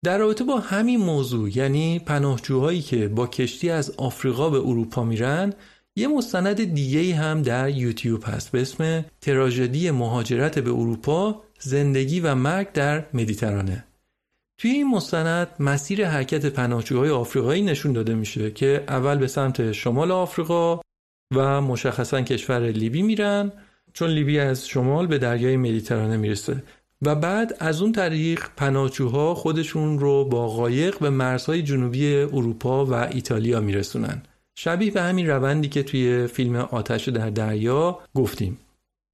[0.04, 5.52] در رابطه با همین موضوع یعنی پناهجوهایی که با کشتی از آفریقا به اروپا میرن
[5.96, 12.34] یه مستند دیگه هم در یوتیوب هست به اسم تراژدی مهاجرت به اروپا زندگی و
[12.34, 13.84] مرگ در مدیترانه.
[14.58, 20.12] توی این مستند مسیر حرکت پناهجوهای آفریقایی نشون داده میشه که اول به سمت شمال
[20.12, 20.80] آفریقا
[21.34, 23.52] و مشخصا کشور لیبی میرن
[23.92, 26.62] چون لیبی از شمال به دریای مدیترانه می‌رسه
[27.02, 32.94] و بعد از اون طریق پناهجوها خودشون رو با قایق به مرزهای جنوبی اروپا و
[32.94, 34.22] ایتالیا میرسونن.
[34.58, 38.58] شبیه به همین روندی که توی فیلم آتش در دریا گفتیم.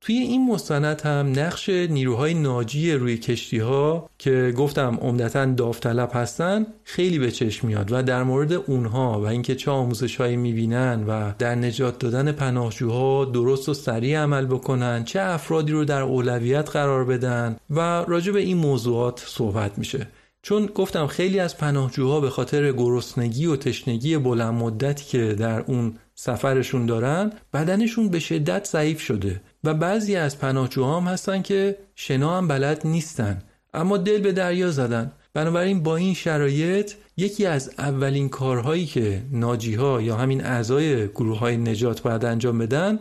[0.00, 6.66] توی این مستند هم نقش نیروهای ناجی روی کشتی ها که گفتم عمدتا داوطلب هستن
[6.84, 11.32] خیلی به چشم میاد و در مورد اونها و اینکه چه آموزش هایی می‌بینن و
[11.38, 17.04] در نجات دادن پناهجوها درست و سریع عمل بکنن چه افرادی رو در اولویت قرار
[17.04, 20.06] بدن و راجع به این موضوعات صحبت میشه.
[20.42, 25.98] چون گفتم خیلی از پناهجوها به خاطر گرسنگی و تشنگی بلند مدتی که در اون
[26.14, 32.38] سفرشون دارن بدنشون به شدت ضعیف شده و بعضی از پناهجوها هم هستن که شنا
[32.38, 33.42] هم بلد نیستن.
[33.74, 35.12] اما دل به دریا زدن.
[35.34, 41.38] بنابراین با این شرایط یکی از اولین کارهایی که ناجی ها یا همین اعضای گروه
[41.38, 42.98] های نجات باید انجام بدن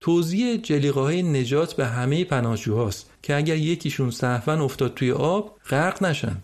[0.00, 6.02] توضیح جلیقه های نجات به همه پناهجوهاست که اگر یکیشون صحفن افتاد توی آب غرق
[6.02, 6.36] نشن.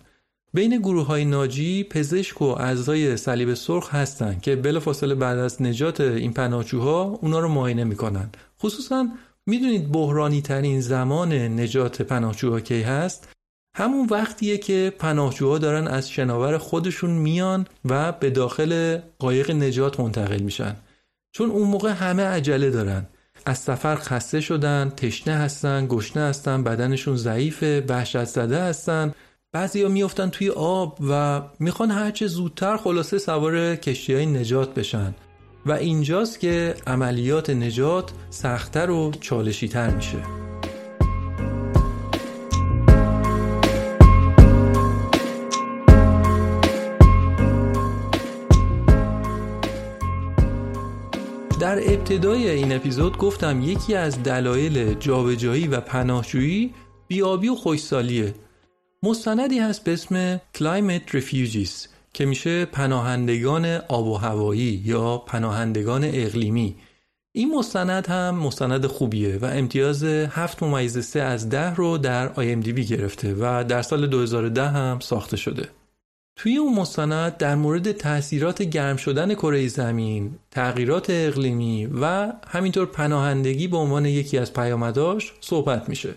[0.55, 6.01] بین گروه های ناجی پزشک و اعضای صلیب سرخ هستند که بلافاصله بعد از نجات
[6.01, 8.31] این پناهجوها اونا رو معاینه می‌کنن.
[8.63, 9.09] خصوصا
[9.47, 13.29] می‌دونید بحرانی ترین زمان نجات پناهجوها کی هست؟
[13.77, 20.41] همون وقتیه که پناهجوها دارن از شناور خودشون میان و به داخل قایق نجات منتقل
[20.41, 20.77] میشن.
[21.33, 23.07] چون اون موقع همه عجله دارن.
[23.47, 29.15] از سفر خسته شدن تشنه هستن گشنه هستن بدنشون ضعیفه وحشت زده هستن.
[29.53, 35.15] بعضی ها میفتن توی آب و می‌خوان هرچه زودتر خلاصه سوار کشتی های نجات بشن.
[35.67, 40.19] و اینجاست که عملیات نجات سختتر و چالشیتر میشه.
[51.61, 56.75] در ابتدای این اپیزود گفتم یکی از دلایل جابجایی و پناهجویی
[57.09, 58.35] بیابی و خوشسالیه.
[59.03, 66.77] مستندی هست به اسم Climate Refugees که میشه پناهندگان آب و هوایی یا پناهندگان اقلیمی
[67.33, 72.81] این مستند هم مستند خوبیه و امتیاز 7 ممیز 3 از 10 رو در IMDb
[72.81, 75.69] گرفته و در سال 2010 هم ساخته شده.
[76.37, 83.69] توی اون مستند در مورد تاثیرات گرم شدن کره زمین، تغییرات اقلیمی و همینطور پناهندگی
[83.69, 86.15] به عنوان یکی از پیامداش صحبت میشه.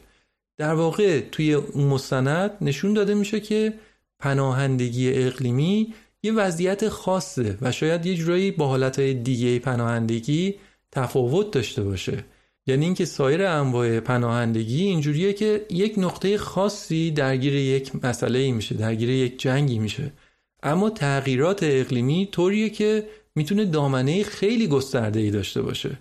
[0.58, 3.74] در واقع توی اون مستند نشون داده میشه که
[4.20, 10.56] پناهندگی اقلیمی یه وضعیت خاصه و شاید یه جورایی با حالتهای دیگه پناهندگی
[10.92, 12.26] تفاوت داشته باشه.
[12.68, 18.76] یعنی اینکه سایر انواع پناهندگی اینجوریه که یک نقطه خاصی درگیر یک مسئله ای میشه
[18.76, 20.12] درگیر یک جنگی میشه.
[20.64, 25.98] اما تغییرات اقلیمی طوریه که می‌تونه دامنه خیلی گسترده ای داشته باشه.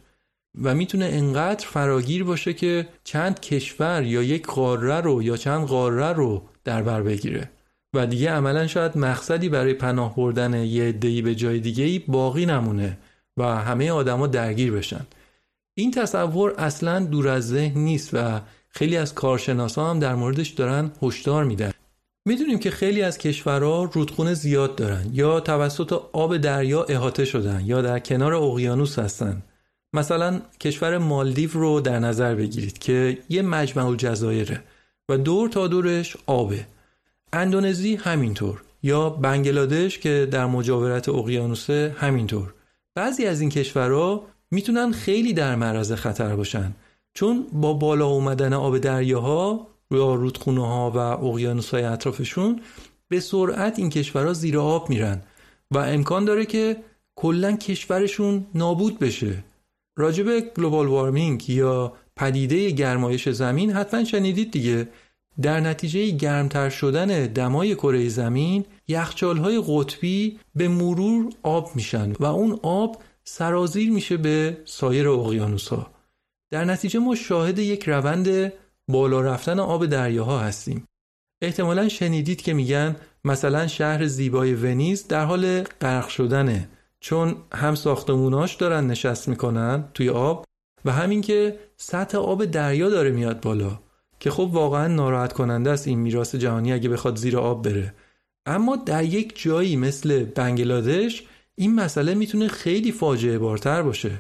[0.63, 6.13] و می‌تونه انقدر فراگیر باشه که چند کشور یا یک قاره رو یا چند قاره
[6.13, 7.51] رو در بر بگیره.
[7.95, 12.47] و دیگه عملا شاید مقصدی برای پناه بردن یه عده‌ای به جای دیگه ای باقی
[12.47, 12.99] نمونه
[13.37, 15.07] و همه آدما درگیر بشن.
[15.75, 20.91] این تصور اصلا دور از ذهن نیست و خیلی از کارشناسا هم در موردش دارن
[21.03, 21.71] هشدار میدن.
[22.25, 27.83] می‌دونیم که خیلی از کشورها رودخونه زیاد دارن یا توسط آب دریا احاطه شدن یا
[27.83, 29.43] در کنار اقیانوس هستن.
[29.93, 34.65] مثلا کشور مالدیو رو در نظر بگیرید که یه مجمع الجزایره
[35.09, 36.67] و دور تا دورش آبه.
[37.33, 42.55] اندونزی همینطور یا بنگلادش که در مجاورت اقیانوسه همینطور.
[42.95, 46.75] بعضی از این کشورها می‌تونن خیلی در معرض خطر باشن
[47.15, 52.61] چون با بالا اومدن آب دریاها یا رودخونه ها و اقیانوس های اطرافشون
[53.09, 55.23] به سرعت این کشورها زیر آب میرن
[55.71, 56.77] و امکان داره که
[57.17, 59.45] کلا کشورشون نابود بشه.
[59.97, 64.89] راجب گلوبال وارمینگ یا پدیده گرمایش زمین حتما شنیدید دیگه.
[65.43, 72.59] در نتیجه گرمتر شدن دمای کره زمین یخچالهای قطبی به مرور آب میشن و اون
[72.63, 75.91] آب سرازیر میشه به سایر اقیانوسها.
[76.51, 78.53] در نتیجه ما شاهد یک روند
[78.89, 80.89] بالا رفتن آب دریاها هستیم.
[81.43, 86.69] احتمالا شنیدید که میگن مثلا شهر زیبای ونیز در حال غرق شدنه.
[87.03, 90.45] چون هم ساختموناش دارن نشست می‌کنن توی آب
[90.85, 93.79] و همین که سطح آب دریا داره میاد بالا
[94.21, 97.95] که خب واقعا ناراحت کننده است این میراث جهانی اگه بخواد زیر آب بره.
[98.47, 101.23] اما در یک جایی مثل بنگلادش
[101.55, 104.11] این مسئله می‌تونه خیلی فاجعه بارتر باشه.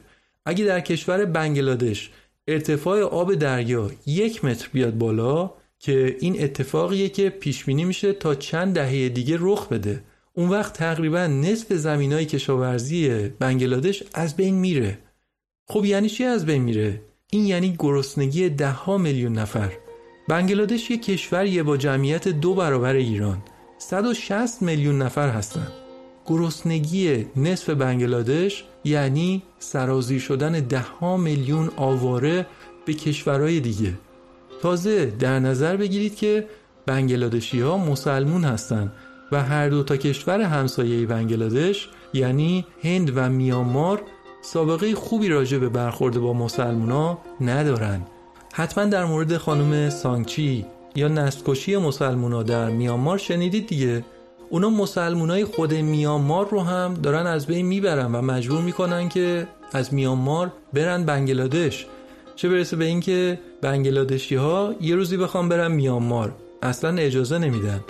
[0.47, 2.11] اگه در کشور بنگلادش
[2.49, 8.35] ارتفاع آب دریا یک متر بیاد بالا که این اتفاقیه که پیش بینی میشه تا
[8.35, 10.05] چند دهه دیگه رخ بده.
[10.35, 14.99] اون وقت تقریبا نصف زمینای کشاورزی بنگلادش از بین میره.
[15.69, 19.73] خب یعنی چی از بین میره؟ این یعنی گرسنگی ده ها میلیون نفر.
[20.29, 23.43] بنگلادش یک کشوریه با جمعیت دو برابر ایران.
[23.79, 25.73] 160 میلیون نفر هستند.
[26.27, 32.47] گرسنگی نصف بنگلادش یعنی سرازیر شدن ده میلیون آواره
[32.87, 33.93] به کشورهای دیگه.
[34.63, 36.47] تازه در نظر بگیرید که
[36.87, 38.93] بنگلادشی ها مسلمون هستند
[39.33, 44.03] و هر دو تا کشور همسایه بنگلادش یعنی هند و میانمار
[44.43, 48.03] سابقه خوبی راجع به برخورد با مسلمونا ندارن.
[48.53, 54.05] حتما در مورد خانم سانگچی یا نسلکشی مسلمونا در میانمار شنیدید دیگه.
[54.51, 59.95] اونا مسلمونای خود میانمار رو هم دارن از بین می‌برن و مجبور می‌کنن که از
[59.95, 61.87] میانمار برن بنگلادش.
[62.37, 66.33] چه برسه به اینکه بنگلادشی ها یه روزی بخوام برن میانمار.
[66.63, 67.81] اصلا اجازه نمیدن.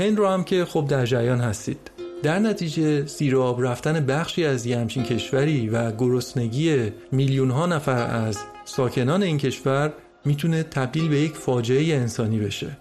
[0.00, 1.90] هند رو هم که خب در جریان هستید.
[2.22, 8.26] در نتیجه زیر آب رفتن بخشی از یه همچین کشوری و گرسنگی میلیون ها نفر
[8.26, 9.92] از ساکنان این کشور
[10.24, 12.78] می‌تونه تبدیل به یک فاجعه انسانی بشه.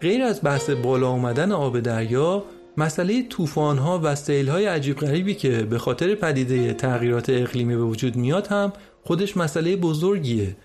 [0.00, 2.44] غیر از بحث بالا آمدن آب دریا
[2.76, 7.84] مسئله طوفان ها و سیل های عجیب غریبی که به خاطر پدیده تغییرات اقلیمی به
[7.84, 8.72] وجود میاد هم
[9.04, 10.56] خودش مسئله بزرگیه.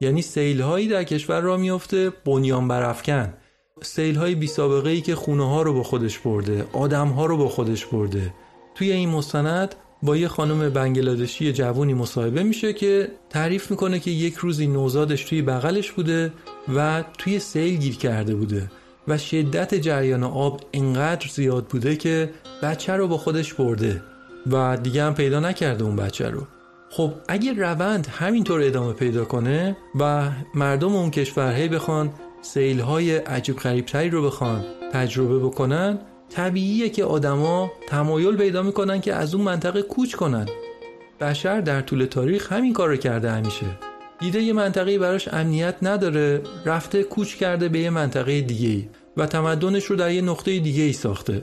[0.00, 3.34] یعنی سیل هایی در کشور را میافته بنیان برافکن.
[3.82, 7.36] سیل های بی سابقه ای که خونه ها رو با خودش برده آدم ها رو
[7.36, 8.34] با خودش برده.
[8.74, 14.34] توی این مستند با یه خانم بنگلادشی جوونی مصاحبه میشه که تعریف می‌کنه که یک
[14.34, 16.32] روزی نوزادش توی بغلش بوده
[16.74, 18.70] و توی سیل گیر کرده بوده
[19.08, 22.30] و شدت جریان آب انقدر زیاد بوده که
[22.62, 24.02] بچه رو با خودش برده
[24.50, 26.46] و دیگه هم پیدا نکرده اون بچه رو.
[26.90, 32.12] خب اگه روند همینطور ادامه پیدا کنه و مردم اون کشورهی بخوان
[32.52, 34.64] سیل های عجیب غریبتری رو بخوان.
[34.92, 35.98] تجربه بکنن
[36.30, 40.46] طبیعیه که آدما تمایل پیدا می‌کنن که از اون منطقه کوچ کنن.
[41.20, 43.66] بشر در طول تاریخ همین کار رو کرده همیشه.
[44.20, 49.84] دیده یه منطقه براش امنیت نداره رفته کوچ کرده به یه منطقه دیگه و تمدنش
[49.84, 51.42] رو در یه نقطه دیگه ای ساخته.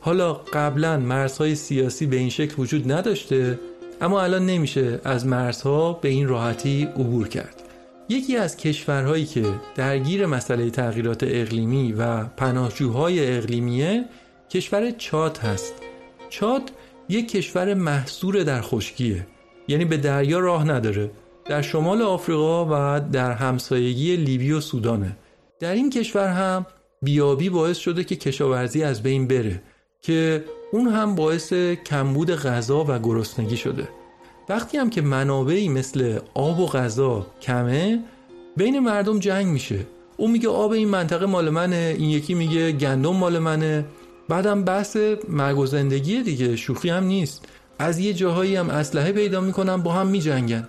[0.00, 3.58] حالا قبلا مرزهای سیاسی به این شکل وجود نداشته
[4.00, 7.65] اما الان نمیشه از مرزها به این راحتی عبور کرد.
[8.08, 9.44] یکی از کشورهایی که
[9.74, 14.04] درگیر مسئله تغییرات اقلیمی و پناهجوهای اقلیمیه
[14.50, 15.74] کشور چاد هست.
[16.28, 16.62] چاد
[17.08, 19.26] یک کشور محصور در خشکیه
[19.68, 21.10] یعنی به دریا راه نداره.
[21.44, 25.16] در شمال آفریقا و در همسایگی لیبی و سودانه.
[25.60, 26.66] در این کشور هم
[27.02, 29.62] بیابی باعث شده که کشاورزی از بین بره
[30.00, 31.52] که اون هم باعث
[31.86, 33.88] کمبود غذا و گرسنگی شده.
[34.48, 38.04] وقتی هم که منابعی مثل آب و غذا کمه
[38.56, 39.78] بین مردم جنگ میشه.
[40.16, 43.84] اون میگه آب این منطقه مال منه این یکی میگه گندم مال منه.
[44.28, 44.96] بعدم بحث
[45.28, 47.44] مرگ و زندگی دیگه شوخی هم نیست.
[47.78, 50.68] از یه جاهایی هم اسلحه پیدا می‌کنن با هم میجنگن.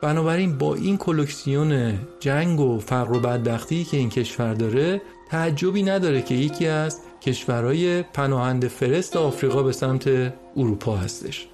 [0.00, 6.22] بنابراین با این کلکسیون جنگ و فقر و بدبختی که این کشور داره تعجبی نداره
[6.22, 11.48] که یکی از کشورهای پناهنده فرست آفریقا به سمت اروپا هستش.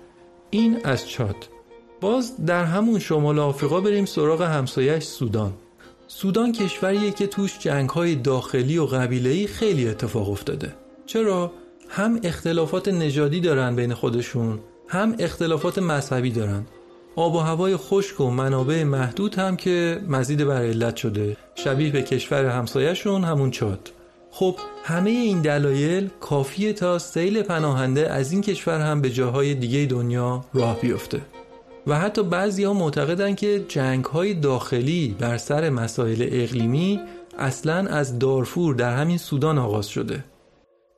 [0.50, 1.36] این از چاد.
[2.00, 5.52] باز در همون شمال آفریقا بریم سراغ همسایش سودان.
[6.08, 10.74] سودان کشوریه که توش جنگهای داخلی و قبیله‌ای خیلی اتفاق افتاده.
[11.06, 11.52] چرا؟
[11.88, 16.66] هم اختلافات نژادی دارن بین خودشون هم اختلافات مذهبی دارن.
[17.16, 21.36] آب و هوای خشک و منابع محدود هم که مزید بر علت شده.
[21.54, 23.90] شبیه به کشور همسایهشون همون چاد.
[24.30, 29.86] خب همه این دلایل کافیه تا سیل پناهنده از این کشور هم به جاهای دیگه
[29.86, 31.20] دنیا راه بیفته.
[31.86, 37.00] و حتی بعضی ها معتقدن که جنگ های داخلی بر سر مسائل اقلیمی
[37.38, 40.24] اصلا از دارفور در همین سودان آغاز شده.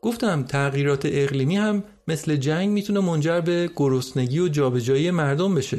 [0.02, 5.78] گفتم تغییرات اقلیمی هم مثل جنگ می‌تونه منجر به گرسنگی و جابجایی مردم بشه.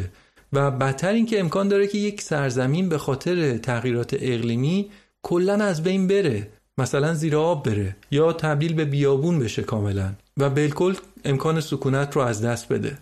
[0.53, 4.89] و بدتر اینکه امکان داره که یک سرزمین به خاطر تغییرات اقلیمی
[5.23, 6.47] کلا از بین بره.
[6.77, 10.95] مثلا زیر آب بره یا تبدیل به بیابون بشه کاملا و بالکل
[11.25, 12.97] امکان سکونت رو از دست بده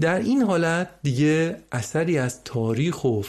[0.00, 3.22] در این حالت دیگه اثری از تاریخ و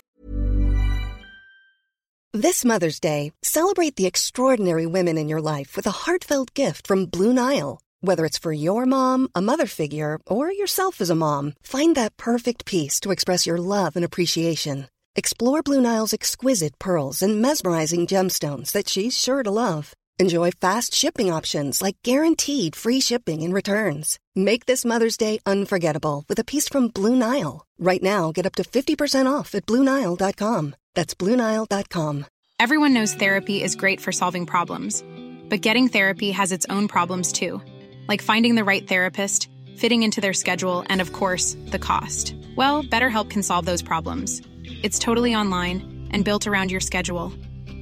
[2.38, 7.08] This Mother's Day, celebrate the extraordinary women in your life with a heartfelt gift from
[7.16, 7.74] Blue Nile.
[8.02, 12.18] Whether it's for your mom, a mother figure, or yourself as a mom, find that
[12.18, 14.78] perfect piece to express your love and appreciation.
[15.16, 19.94] Explore Blue Nile's exquisite pearls and mesmerizing gemstones that she's sure to love.
[20.20, 24.20] Enjoy fast shipping options like guaranteed free shipping and returns.
[24.36, 27.66] Make this Mother's Day unforgettable with a piece from Blue Nile.
[27.80, 30.76] Right now, get up to 50% off at BlueNile.com.
[30.94, 32.26] That's BlueNile.com.
[32.60, 35.04] Everyone knows therapy is great for solving problems,
[35.50, 37.62] but getting therapy has its own problems too,
[38.10, 42.36] like finding the right therapist, fitting into their schedule, and of course, the cost.
[42.58, 44.42] Well, BetterHelp can solve those problems.
[44.83, 47.33] It's totally online and built around your schedule.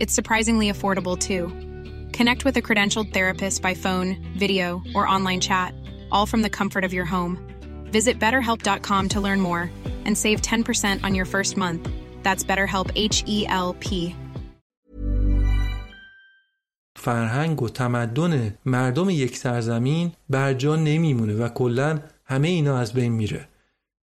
[0.01, 1.49] It's surprisingly affordable too.
[2.13, 5.75] Connect with a credentialed therapist by phone, video, or online chat,
[6.11, 7.39] all from the comfort of your home.
[7.87, 9.71] Visit betterhelp.com to learn more
[10.05, 11.89] and save 10% on your first month.
[12.23, 14.15] That's BetterHelp H E L P.
[16.97, 23.13] فرهنگ و تمدن مردم یک سرزمین بر جا نمیمونه و کلا همه اینا از بین
[23.13, 23.49] میره.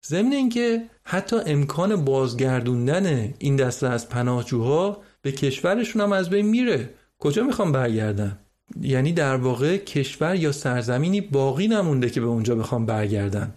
[0.05, 6.89] ضمن اینکه حتی امکان بازگردوندن این دسته از پناهجوها به کشورشون هم از بین میره.
[7.19, 8.37] کجا می‌خوام برگردن؟
[8.81, 13.53] یعنی در واقع کشور یا سرزمینی باقی نمونده که به اونجا بخوام برگردن.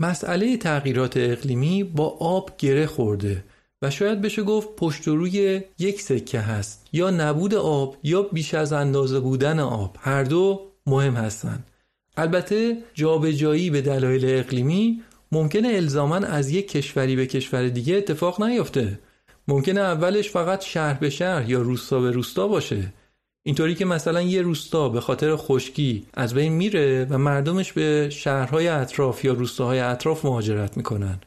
[0.00, 3.44] مسئله تغییرات اقلیمی با آب گره خورده
[3.82, 6.86] و شاید بشه گفت پشت روی یک سکه هست.
[6.92, 9.96] یا نبود آب یا بیش از اندازه بودن آب.
[10.00, 11.64] هر دو مهم هستند
[12.16, 18.98] البته جابجایی به دلایل اقلیمی ممکنه الزاما از یک کشوری به کشور دیگه اتفاق نیفته.
[19.48, 22.92] ممکنه اولش فقط شهر به شهر یا روستا به روستا باشه.
[23.42, 28.68] اینطوری که مثلا یه روستا به خاطر خشکی از بین میره و مردمش به شهرهای
[28.68, 31.20] اطراف یا روستاهای اطراف مهاجرت می‌کنن.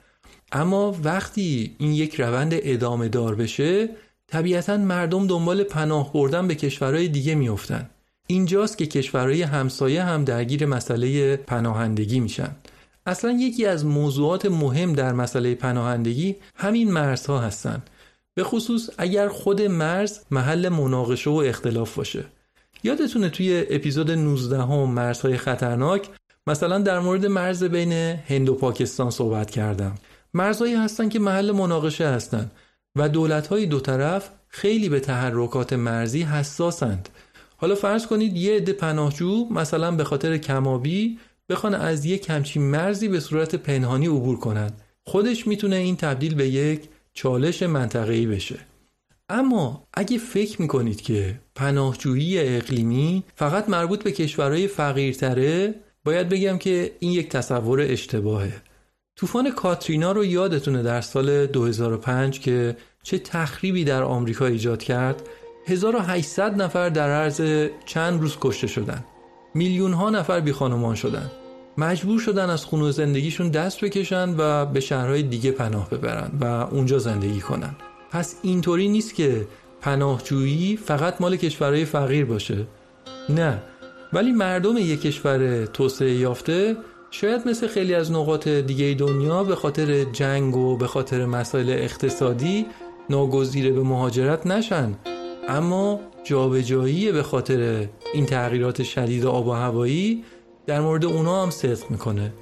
[0.52, 3.90] اما وقتی این یک روند ادامه دار بشه
[4.28, 7.90] طبیعتا مردم دنبال پناه بردن به کشورهای دیگه میافتن.
[8.28, 12.56] اینجاست که کشورهای همسایه هم درگیر مسئله پناهندگی میشن.
[13.10, 17.90] اصلا یکی از موضوعات مهم در مسئله پناهندگی همین مرزها هستند
[18.34, 22.26] به خصوص اگر خود مرز محل مناقشه و اختلاف باشه.
[22.84, 26.10] یادتونه توی اپیزود 19 هم مرزهای خطرناک
[26.48, 27.92] مثلا در مورد مرز بین
[28.28, 29.96] هند و پاکستان صحبت کردم.
[30.34, 32.52] مرزهایی هستن که محل مناقشه هستند
[32.96, 37.10] و دولت‌های دو طرف خیلی به تحرکات مرزی حساسند.
[37.58, 43.08] حالا فرض کنید یه عده پناهجو مثلا به خاطر کمابی بخوان از یک همچین مرزی
[43.08, 44.82] به صورت پنهانی عبور کنند.
[45.06, 46.82] خودش می‌تونه این تبدیل به یک
[47.14, 48.60] چالش منطقه‌ای بشه.
[49.30, 55.76] اما اگه فکر می‌کنید که پناهجویی اقلیمی فقط مربوط به کشورهای فقیرتره
[56.06, 58.62] باید بگم که این یک تصور اشتباهه.
[59.16, 65.22] طوفان کاترینا رو یادتونه در سال 2005 که چه تخریبی در آمریکا ایجاد کرد؟
[65.68, 69.04] 1800 نفر در عرض چند روز کشته شدن
[69.54, 71.32] میلیون ها نفر بی خانمان شدن.
[71.78, 77.00] مجبور شدن از خونه زندگیشون دست بکشن و به شهرهای دیگه پناه ببرن و اونجا
[77.00, 77.76] زندگی کنن.
[78.12, 79.48] پس اینطوری نیست که
[79.82, 82.68] پناهجویی فقط مال کشورهای فقیر باشه.
[83.30, 83.62] نه.
[84.14, 86.78] ولی مردم یک کشور توسعه یافته
[87.12, 92.66] شاید مثل خیلی از نقاط دیگه دنیا به خاطر جنگ و به خاطر مسائل اقتصادی
[93.10, 94.94] ناگزیر به مهاجرت نشن.
[95.48, 96.00] اما
[96.30, 100.24] جابجایی به خاطر این تغییرات شدید آب و هوایی
[100.66, 102.34] در مورد اونا هم صدق می‌کنه.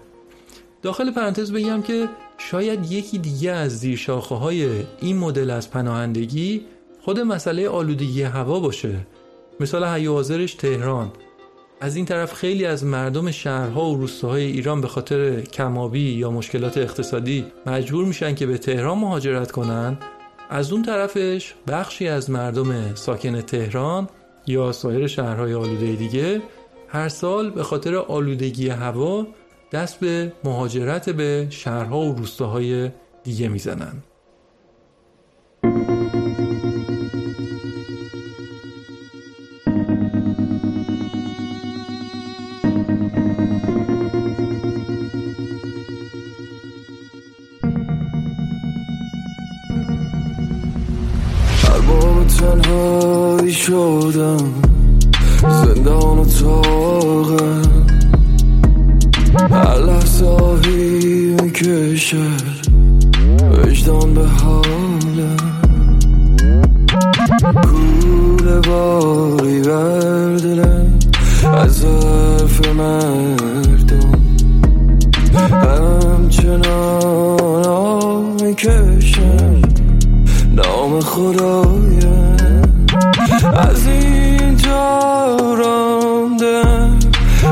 [0.82, 4.70] داخل پرانتز بگم که شاید یکی دیگه از زیرشاخه های
[5.02, 6.66] این مدل از پناهندگی
[7.02, 9.08] خود مسئله آلودگی هوا باشه.
[9.60, 11.12] مثال حیوازرش تهران.
[11.82, 16.78] از این طرف خیلی از مردم شهرها و روستاهای ایران به خاطر کمابی یا مشکلات
[16.78, 19.98] اقتصادی مجبور میشن که به تهران مهاجرت کنن.
[20.50, 24.10] از اون طرفش بخشی از مردم ساکن تهران
[24.48, 26.42] یا سایر شهرهای آلوده دیگه
[26.88, 29.28] هر سال به خاطر آلودگی هوا
[29.72, 32.92] دست به مهاجرت به شهرها و روستاهای
[33.24, 33.94] دیگه می‌زنن.
[52.48, 54.54] تنهایی شدم.
[55.42, 57.62] زندان و تاقه
[59.52, 62.28] هر لحظه آهی می‌کشه
[63.52, 65.36] وجدان به حاله
[67.64, 70.86] کوله باری بردله
[71.54, 74.12] از حرف مردم.
[75.52, 76.64] همچنان
[77.66, 79.62] آه می‌کشم.
[80.56, 82.27] نام خدایه
[83.58, 86.62] از اینجا رانده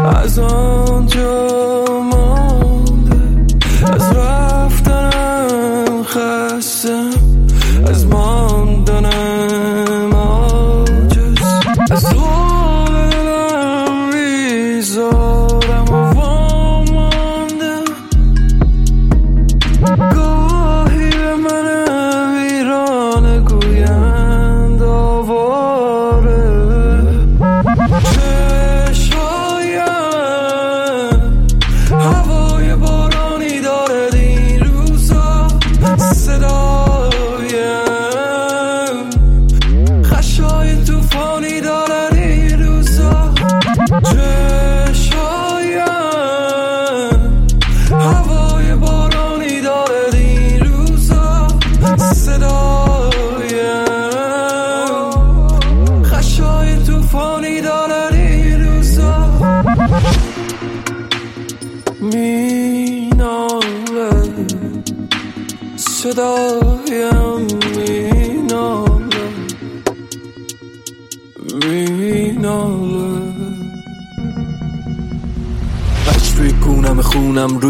[0.05, 0.84] از آنجا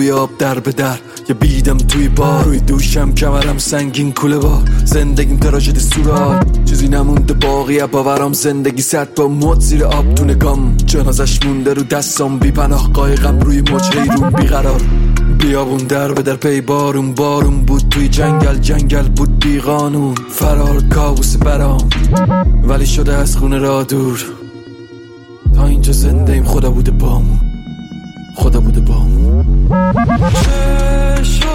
[0.06, 0.98] روی آب در به در.
[1.30, 2.44] یه بیدم توی بار.
[2.44, 4.64] روی دوشم کمرم سنگین کوله بار.
[4.86, 10.78] زندگیم تراژدی سورات چیزی نمونده باقی باورام زندگی صد با مد زیر آب تو نگام.
[10.78, 12.40] جنازش مونده رو دستام.
[12.40, 14.82] بی پناه قایقم روی موج حیرون بیقرار.
[15.40, 17.14] بیابون در به در پی بارون.
[17.14, 18.58] بارون بود توی جنگل.
[18.58, 21.90] جنگل بود بی قانون فرار کابوس برام.
[22.64, 24.26] ولی شده از خونه را دور.
[25.56, 27.40] تا اینجا زنده ایم خدا بوده بام
[28.36, 28.82] خدا بوده
[29.68, 31.55] 只剩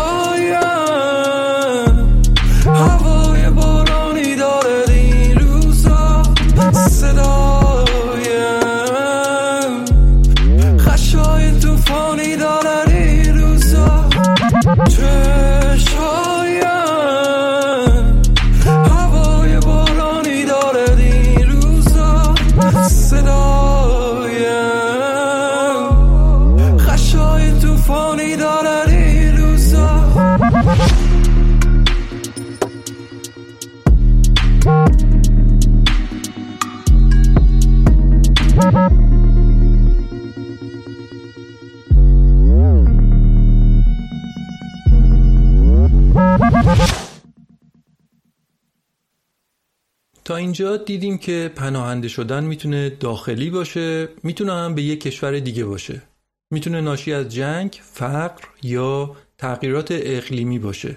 [50.61, 56.02] دیدیم که پناهنده شدن می‌تونه داخلی باشه می‌تونه هم به یک کشور دیگه باشه.
[56.50, 60.96] می‌تونه ناشی از جنگ، فقر یا تغییرات اقلیمی باشه.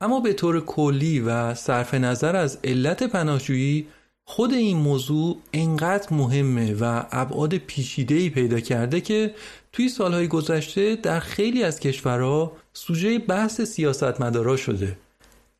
[0.00, 3.86] اما به طور کلی و صرف نظر از علت پناهجویی
[4.24, 9.34] خود این موضوع انقدر مهمه و ابعاد پیچیده‌ای پیدا کرده که
[9.72, 14.98] توی سالهای گذشته در خیلی از کشورها سوژه بحث سیاستمدارا شده.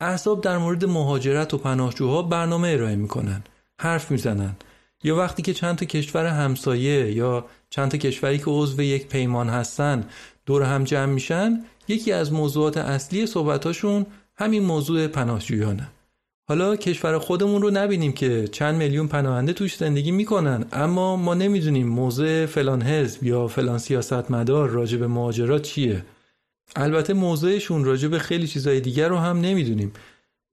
[0.01, 3.43] احزاب در مورد مهاجرت و پناهجوها برنامه ارائه می‌کنن.
[3.81, 4.55] حرف می‌زنن.
[5.03, 9.49] یا وقتی که چند تا کشور همسایه یا چند تا کشوری که عضو یک پیمان
[9.49, 10.03] هستن
[10.45, 15.87] دور هم جمع میشن یکی از موضوعات اصلی صحبتاشون همین موضوع پناهجویانه.
[16.49, 21.87] حالا کشور خودمون رو نبینیم که چند میلیون پناهنده توش زندگی می‌کنن اما ما نمی‌دونیم
[21.87, 26.05] موضع فلان حزب یا فلان سیاستمدار راجع به مهاجرات چیه.
[26.75, 29.91] البته موضعشون راجع به خیلی چیزای دیگر رو هم نمی‌دونیم.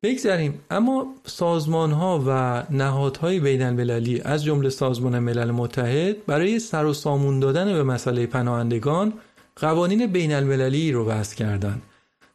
[0.02, 0.60] بگذریم.
[0.70, 6.92] اما سازمان ها و نهادهای بین المللی از جمله سازمان ملل متحد برای سر و
[6.92, 9.12] سامون دادن به مسئله پناهندگان
[9.56, 11.82] قوانین بین المللی رو وضع کردند.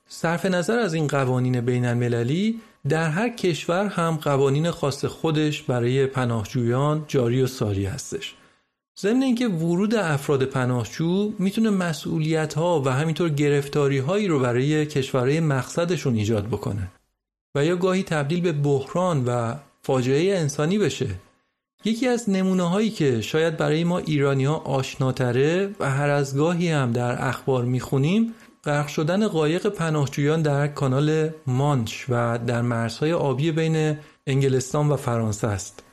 [0.07, 6.05] صرف نظر از این قوانین بین المللی در هر کشور هم قوانین خاص خودش برای
[6.05, 8.35] پناهجویان جاری و ساری هستش.
[9.01, 15.39] ضمن اینکه ورود افراد پناهجو می‌تونه مسئولیت ها و همینطور گرفتاری هایی رو برای کشورهای
[15.39, 16.91] مقصدشون ایجاد بکنه
[17.55, 21.07] و یا گاهی تبدیل به بحران و فاجعه انسانی بشه
[21.85, 26.69] یکی از نمونه هایی که شاید برای ما ایرانی ها آشناتره و هر از گاهی
[26.69, 28.33] هم در اخبار می‌خونیم
[28.63, 33.97] غرق شدن قایق پناهجویان در کانال مانش و در مرزهای آبی بین
[34.27, 35.83] انگلستان و فرانسه است.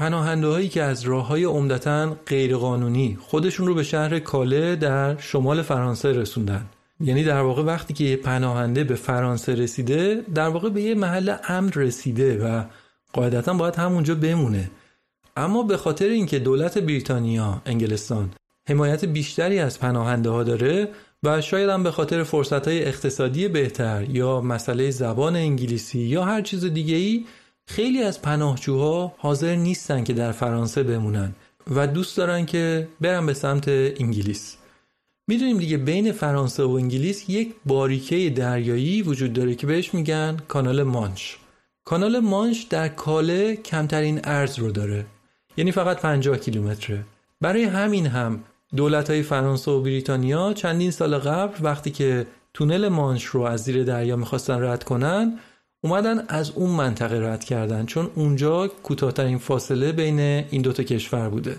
[0.00, 5.62] پناهنده هایی که از راه های عمدتا غیرقانونی خودشون رو به شهر کاله در شمال
[5.62, 6.66] فرانسه رسوندن.
[7.00, 11.72] یعنی در واقع وقتی که پناهنده به فرانسه رسیده در واقع به یه محل امن
[11.74, 12.64] رسیده و
[13.12, 14.70] قاعدتا باید همونجا بمونه
[15.36, 18.30] اما به خاطر اینکه دولت بریتانیا انگلستان
[18.68, 20.88] حمایت بیشتری از پناهنده ها داره
[21.22, 26.42] و شاید هم به خاطر فرصت های اقتصادی بهتر یا مسئله زبان انگلیسی یا هر
[26.42, 27.24] چیز دیگه ای
[27.66, 31.34] خیلی از پناهجوها حاضر نیستن که در فرانسه بمونن
[31.70, 34.56] و دوست دارن که برن به سمت انگلیس.
[35.28, 40.82] می‌دونیم دیگه بین فرانسه و انگلیس یک باریکه دریایی وجود داره که بهش میگن کانال
[40.82, 41.36] مانش.
[41.84, 45.06] کانال مانش در کاله کمترین ارز رو داره.
[45.56, 47.04] یعنی فقط 50 کیلومتره.
[47.40, 48.44] برای همین هم
[48.76, 53.84] دولت های فرانسه و بریتانیا چندین سال قبل وقتی که تونل مانش رو از زیر
[53.84, 55.38] دریا می‌خواستن رد کنن
[55.84, 61.56] اومدن از اون منطقه رد کردن چون اونجا کوتاهترین فاصله بین این دوتا کشور بوده.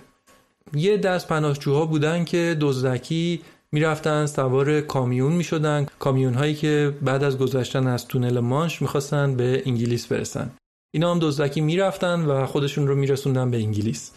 [0.73, 3.41] یه دست پناهجوها بودن که دزدکی
[3.71, 5.85] می‌رفتن سوار کامیون می‌شدن.
[5.99, 10.51] کامیون هایی که بعد از گذشتن از تونل مانش می‌خواستن به انگلیس برسن.
[10.93, 14.11] اینا هم دزدکی می‌رفتن و خودشون رو میرسوندن به انگلیس.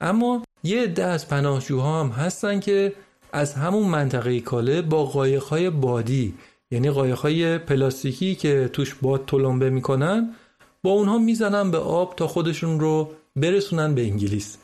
[0.00, 2.92] اما یه عده از پناهجوها هم هستن که
[3.32, 6.34] از همون منطقه کاله با قایقهای بادی
[6.70, 10.34] یعنی قایقهای پلاستیکی که توش باد تلمبه می‌کنن
[10.82, 14.56] با اونها می‌زنن به آب تا خودشون رو برسونن به انگلیس.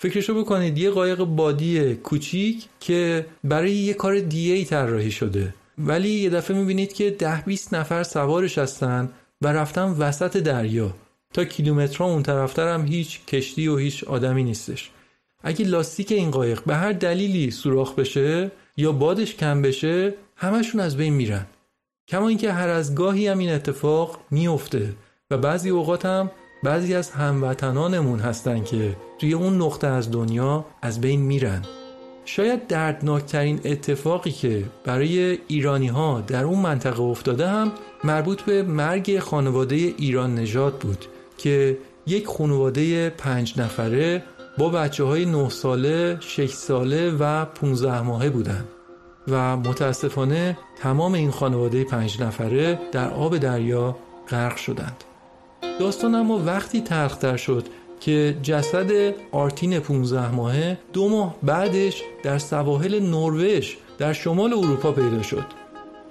[0.00, 5.54] فکرشو بکنید یه قایق بادی کوچیک که برای یه کار دیگه ای طراحی شده.
[5.78, 9.10] ولی یه دفعه می‌بینید که ده 20 نفر سوارش هستن
[9.42, 10.94] و رفتن وسط دریا.
[11.34, 14.90] تا کیلومترها اون طرفتر هم هیچ کشتی و هیچ آدمی نیستش.
[15.42, 20.96] اگه لاستیک این قایق به هر دلیلی سوراخ بشه یا بادش کم بشه همشون از
[20.96, 21.46] بین میرن.
[22.08, 24.94] کما اینکه هر از گاهی هم این اتفاق میفته
[25.30, 26.30] و بعضی اوقات هم
[26.62, 31.62] بعضی از هموطنانمون هستن که توی اون نقطه از دنیا از بین میرن.
[32.24, 37.72] شاید دردناکترین اتفاقی که برای ایرانی ها در اون منطقه افتاده هم
[38.04, 41.04] مربوط به مرگ خانواده ایران نژاد بود
[41.38, 44.22] که یک خانواده پنج نفره
[44.58, 48.68] با بچه های 9 ساله، 6 ساله و 15 ماهه بودند
[49.28, 53.96] و متاسفانه تمام این خانواده پنج نفره در آب دریا
[54.28, 55.04] غرق شدند.
[55.80, 57.66] داستان اما وقتی تلختر شد
[58.00, 65.22] که جسد آرتین 15 ماهه دو ماه بعدش در سواحل نروژ در شمال اروپا پیدا
[65.22, 65.44] شد.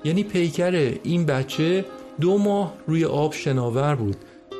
[0.03, 1.85] یعنی پیکر این بچه
[2.21, 4.15] دو ماه روی آب شناور بود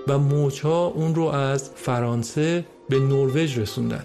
[0.08, 4.03] و موجها اون رو از فرانسه به نروژ رسوندن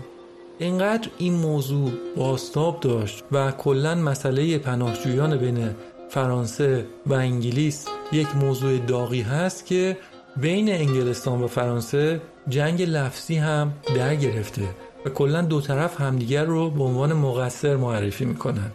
[0.61, 5.71] اینقدر این موضوع باستاب داشت و کلا مسئله پناهجویان بین
[6.09, 9.97] فرانسه و انگلیس یک موضوع داغی هست که
[10.37, 14.63] بین انگلستان و فرانسه جنگ لفظی هم در گرفته
[15.07, 18.71] و کلا دو طرف همدیگر رو به عنوان مقصر معرفی می‌کنن.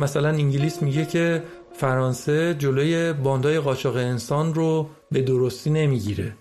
[0.00, 6.32] مثلا انگلیس میگه که فرانسه جلوی باندای قاچاق انسان رو به درستی نمی‌گیره.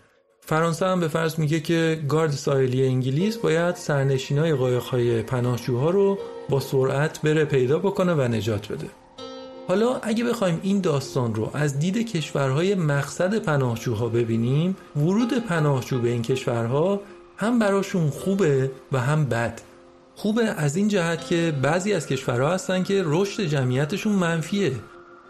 [0.51, 6.17] فرانسه هم به فرض میگه که گارد ساحلی انگلیس باید سرنشینای قایق‌های پناهجوها رو
[6.49, 8.87] با سرعت بره پیدا بکنه و نجات بده.
[9.67, 16.09] حالا اگه بخوایم این داستان رو از دید کشورهای مقصد پناهجوها ببینیم ورود پناهجو به
[16.09, 17.01] این کشورها
[17.37, 19.61] هم براشون خوبه و هم بد.
[20.15, 24.71] خوبه از این جهت که بعضی از کشورها هستن که رشد جمعیتشون منفیه.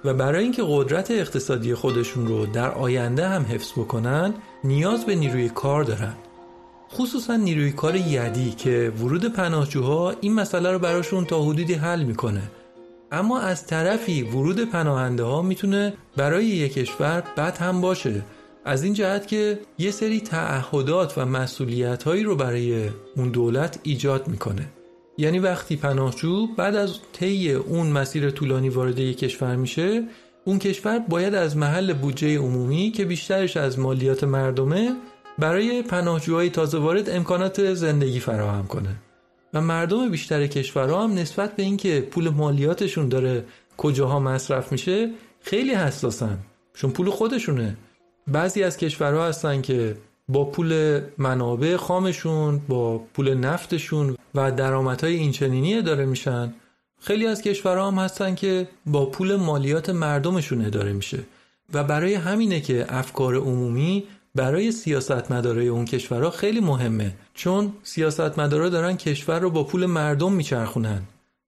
[0.05, 4.33] و برای اینکه قدرت اقتصادی خودشون رو در آینده هم حفظ بکنن
[4.63, 6.13] نیاز به نیروی کار دارن.
[6.93, 12.41] خصوصا نیروی کار یدی که ورود پناهجوها این مسئله رو براشون تا حدودی حل می‌کنه.
[13.11, 18.21] اما از طرفی ورود پناهنده ها می‌تونه برای یک کشور بد هم باشه.
[18.65, 24.27] از این جهت که یه سری تعهدات و مسئولیت هایی رو برای اون دولت ایجاد
[24.27, 24.67] می‌کنه.
[25.17, 30.03] یعنی وقتی پناهجو بعد از طی اون مسیر طولانی وارد یک کشور میشه
[30.45, 34.95] اون کشور باید از محل بودجه عمومی که بیشترش از مالیات مردمه
[35.39, 38.95] برای پناهجوهای تازه وارد امکانات زندگی فراهم کنه.
[39.53, 43.45] و مردم بیشتر کشورها هم نسبت به اینکه پول مالیاتشون داره
[43.77, 46.37] کجاها مصرف میشه خیلی حساسن.
[46.73, 47.77] چون پول خودشونه.
[48.27, 49.97] بعضی از کشورها هستن که
[50.29, 56.53] با پول منابع خامشون با پول نفتشون و درآمدهای اینچنینی اداره میشن.
[57.01, 61.19] خیلی از کشورها هم هستن که با پول مالیات مردمشون اداره میشه.
[61.73, 64.03] و برای همینه که افکار عمومی
[64.35, 67.13] برای سیاستمدارای اون کشورها خیلی مهمه.
[67.33, 71.01] چون سیاستمدارا دارن کشور رو با پول مردم میچرخونن.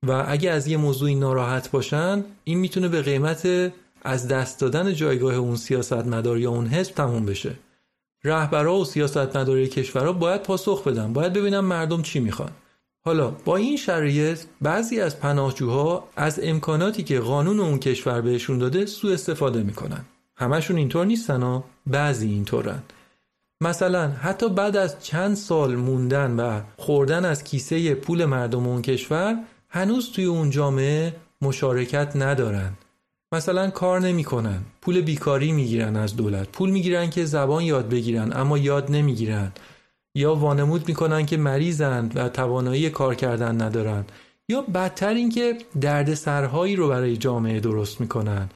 [0.08, 3.72] و اگه از یه موضوعی ناراحت باشن این می‌تونه به قیمت
[4.02, 7.52] از دست دادن جایگاه اون سیاستمدار یا اون حزب تموم بشه.
[8.24, 11.14] رهبرها و سیاستمدارای کشورها باید پاسخ بدن.
[11.14, 12.52] باید ببینن مردم چی می‌خوان.
[13.06, 18.86] حالا با این شرایط بعضی از پناهجوها از امکاناتی که قانون اون کشور بهشون داده
[18.86, 20.06] سوء استفاده می‌کنن.
[20.36, 22.84] همشون اینطور نیستن ها بعضی اینطورن.
[23.62, 29.36] مثلا حتی بعد از چند سال موندن و خوردن از کیسه پول مردم اون کشور
[29.70, 32.74] هنوز توی اون جامعه مشارکت ندارن.
[33.32, 34.62] مثلا کار نمی‌کنن.
[34.82, 36.50] پول بیکاری می‌گیرن از دولت.
[36.50, 39.52] پول می‌گیرن که زبان یاد بگیرن اما یاد نمی‌گیرن.
[40.16, 44.06] یا وانمود می‌کنن که مریضند و توانایی کار کردن ندارن.
[44.50, 48.50] یا بدتر اینکه درد سرهایی رو برای جامعه درست می‌کنن.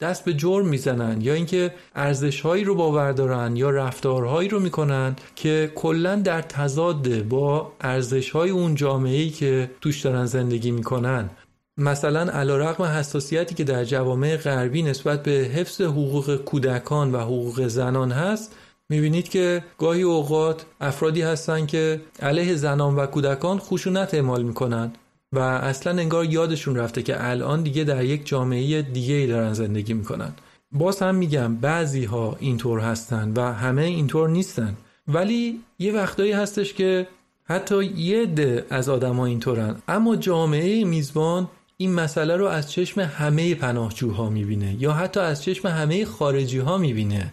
[0.00, 5.72] دست به جرم می‌زنن یا اینکه ارزشهایی رو باور دارن یا رفتارهایی رو می‌کنن که
[5.74, 11.30] کلا در تضاد با ارزشهای اون جامعه‌ای که توش دارن زندگی می‌کنن.
[11.76, 18.12] مثلا علیرغم حساسیتی که در جوامع غربی نسبت به حفظ حقوق کودکان و حقوق زنان
[18.12, 18.56] هست
[18.90, 24.98] می‌بینید که گاهی اوقات افرادی هستند که علیه زنان و کودکان خشونت اعمال می‌کنند
[25.32, 29.94] و اصلا انگار یادشون رفته که الان دیگه در یک جامعه دیگه ای دارن زندگی
[29.94, 30.32] می‌کنن.
[30.72, 34.76] باز هم میگم بعضی ها اینطور هستن و همه اینطور نیستن.
[35.08, 37.06] ولی یه وقتایی هستش که
[37.44, 39.76] حتی یه ده از آدم ها اینطورن.
[39.88, 45.68] اما جامعه میزبان این مسئله رو از چشم همه پناهجوها می‌بینه یا حتی از چشم
[45.68, 47.32] همه خارجی ها می‌بینه.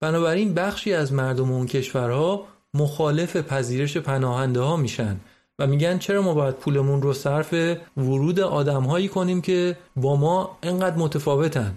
[0.00, 5.20] بنابراین بخشی از مردم اون کشورها مخالف پذیرش پناهنده ها میشن
[5.58, 7.54] و میگن چرا ما باید پولمون رو صرف
[7.96, 11.74] ورود آدمهایی کنیم که با ما انقدر متفاوتن؟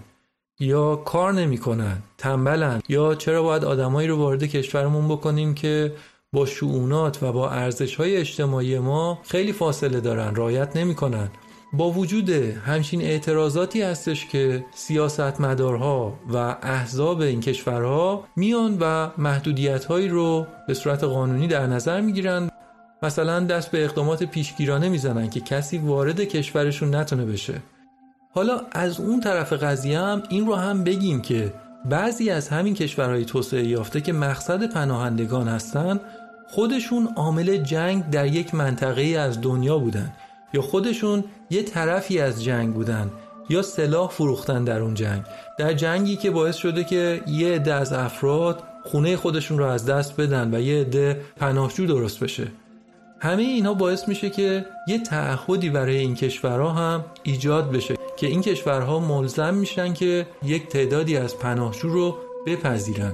[0.60, 5.92] یا کار نمی‌کنن تنبلن یا چرا باید آدمایی رو وارد کشورمون بکنیم که
[6.32, 11.30] با شعونات و با ارزش های اجتماعی ما خیلی فاصله دارن رایت نمی‌کنن؟
[11.76, 20.08] با وجود همچین اعتراضاتی هستش که سیاستمدارها و احزاب این کشورها میان و محدودیت هایی
[20.08, 22.50] رو به صورت قانونی در نظر می‌گیرن
[23.02, 27.54] مثلا دست به اقدامات پیشگیرانه می‌زنن که کسی وارد کشورشون نتونه بشه.
[28.34, 31.52] حالا از اون طرف قضیه هم این رو هم بگیم که
[31.84, 36.00] بعضی از همین کشورهای توسعه یافته که مقصد پناهندگان هستن
[36.48, 40.12] خودشون عامل جنگ در یک منطقه از دنیا بودن
[40.54, 43.10] یا خودشون یه طرفی از جنگ بودن
[43.48, 45.22] یا سلاح فروختن در اون جنگ.
[45.58, 50.20] در جنگی که باعث شده که یه عده از افراد خونه خودشون رو از دست
[50.20, 52.46] بدن و یه عده پناهجو درست بشه.
[53.20, 58.42] همه اینا باعث میشه که یه تعهدی برای این کشورها هم ایجاد بشه که این
[58.42, 63.12] کشورها ملزم میشن که یک تعدادی از پناهجو رو بپذیرن.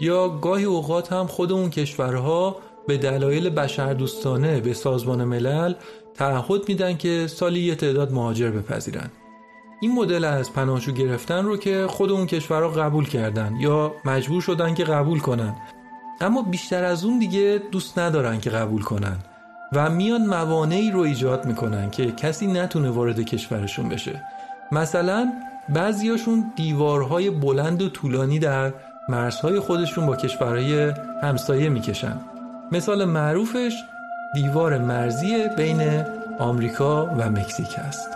[0.00, 2.56] یا گاهی اوقات هم خود اون کشورها
[2.86, 5.74] به دلایل بشردوستانه به سازمان ملل
[6.18, 9.10] تعهد میدن که سالی یه تعداد مهاجر بپذیرن.
[9.80, 14.74] این مدل از پناهجو گرفتن رو که خود اون کشورها قبول کردن یا مجبور شدن
[14.74, 15.54] که قبول کنن.
[16.20, 19.16] اما بیشتر از اون دیگه دوست ندارن که قبول کنن
[19.72, 24.22] و میان موانعی رو ایجاد می‌کنن که کسی نتونه وارد کشورشون بشه.
[24.72, 25.32] مثلا
[25.68, 28.72] بعضیاشون دیوارهای بلند و طولانی در
[29.08, 30.92] مرزهای خودشون با کشورهای
[31.22, 32.20] همسایه می‌کشن.
[32.72, 33.72] مثال معروفش
[34.36, 36.04] دیوار مرزی بین
[36.38, 38.08] آمریکا و مکزیک است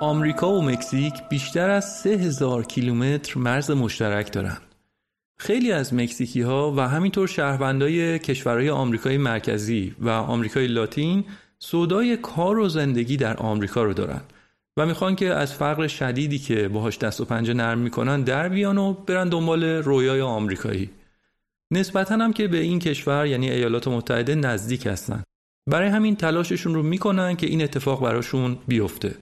[0.00, 4.62] آمریکا و مکزیک بیشتر از سه هزار کیلومتر مرز مشترک دارند.
[5.38, 11.24] خیلی از مکزیکی ها و همینطور شهروندای کشورهای آمریکای مرکزی و آمریکای لاتین
[11.58, 14.20] سودای کار و زندگی در آمریکا رو دارن
[14.76, 18.78] و می‌خوان که از فقر شدیدی که باهاش دست و پنجه نرم می‌کنن در بیان
[18.78, 20.90] و برن دنبال رویای آمریکایی.
[21.70, 25.22] نسبتا هم که به این کشور یعنی ایالات متحده نزدیک هستن.
[25.70, 29.14] برای همین تلاششون رو می‌کنن که این اتفاق براشون بیفته.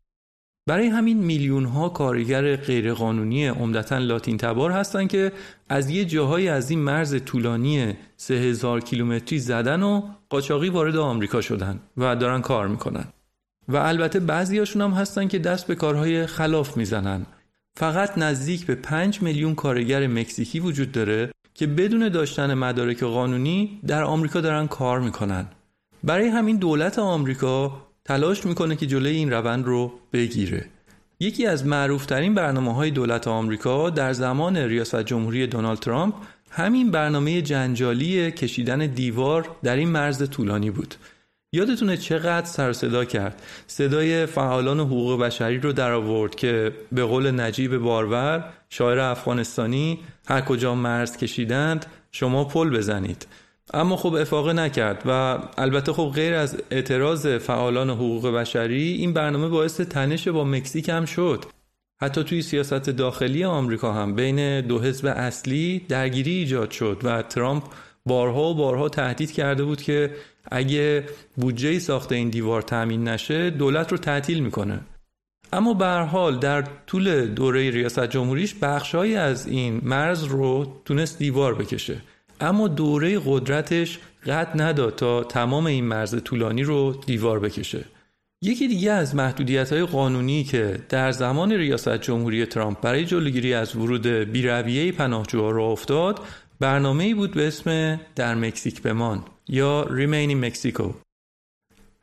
[0.66, 5.32] برای همین میلیون ها کارگر غیرقانونی عمدتا لاتین تبار هستند که
[5.68, 11.80] از یه جاهای از این مرز طولانی 3000 کیلومتری زدن و قاچاقی وارد آمریکا شدن
[11.96, 13.04] و دارن کار می‌کنن
[13.68, 17.26] و البته بعضیاشون هم هستن که دست به کارهای خلاف می‌زنن.
[17.76, 24.02] فقط نزدیک به 5 میلیون کارگر مکزیکی وجود داره که بدون داشتن مدارک قانونی در
[24.02, 25.46] آمریکا دارن کار می‌کنن.
[26.04, 30.66] برای همین دولت آمریکا تلاش می‌کنه که جلوی این روند رو بگیره.
[31.20, 36.14] یکی از معروفترین برنامه های دولت آمریکا در زمان ریاست جمهوری دونالد ترامپ
[36.50, 40.94] همین برنامه جنجالی کشیدن دیوار در این مرز طولانی بود.
[41.54, 47.40] یادتونه چقدر سر صدا کرد؟ صدای فعالان حقوق بشری رو در آورد که به قول
[47.40, 49.98] نجیب بارور شاعر افغانستانی
[50.28, 53.26] هر کجا مرز کشیدند شما پل بزنید.
[53.74, 59.48] اما خب افاقه نکرد و البته خب غیر از اعتراض فعالان حقوق بشری این برنامه
[59.48, 61.44] باعث تنش با مکزیک هم شد.
[62.00, 67.62] حتی توی سیاست داخلی آمریکا هم بین دو حزب اصلی درگیری ایجاد شد و ترامپ
[68.06, 70.10] بارها و بارها تهدید کرده بود که
[70.50, 71.04] اگه
[71.36, 74.80] بودجه ساخت این دیوار تامین نشه دولت رو تعطیل می‌کنه.
[75.52, 81.54] اما به حال در طول دوره ریاست جمهوریش بخشهایی از این مرز رو تونست دیوار
[81.54, 81.96] بکشه.
[82.40, 87.84] اما دوره قدرتش قد نداد تا تمام این مرز طولانی رو دیوار بکشه.
[88.42, 93.76] یکی دیگه از محدودیت های قانونی که در زمان ریاست جمهوری ترامپ برای جلوگیری از
[93.76, 96.20] ورود بیرویه پناهجوها را افتاد
[96.60, 99.24] برنامه ای بود به اسم در مکزیک بمان.
[99.48, 100.92] یا ریمینی مکسیکو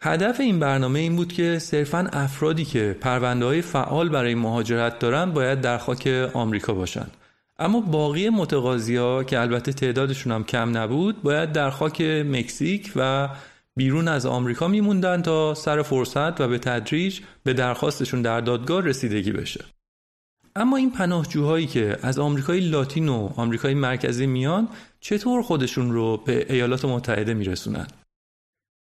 [0.04, 5.34] هدف این برنامه این بود که صرفا افرادی که پرونده های فعال برای مهاجرت دارند
[5.34, 7.12] باید در خاک آمریکا باشند.
[7.60, 13.30] اما باقی متقاضی ها که البته تعدادشون هم کم نبود باید در خاک مکزیک و
[13.76, 19.32] بیرون از آمریکا میموندن تا سر فرصت و به تدریج به درخواستشون در دادگاه رسیدگی
[19.32, 19.66] بشه.
[20.56, 24.68] اما این پناهجوهایی که از آمریکای لاتین و آمریکای مرکزی میان
[25.02, 27.88] چطور خودشون رو به ایالات متحده میرسونن؟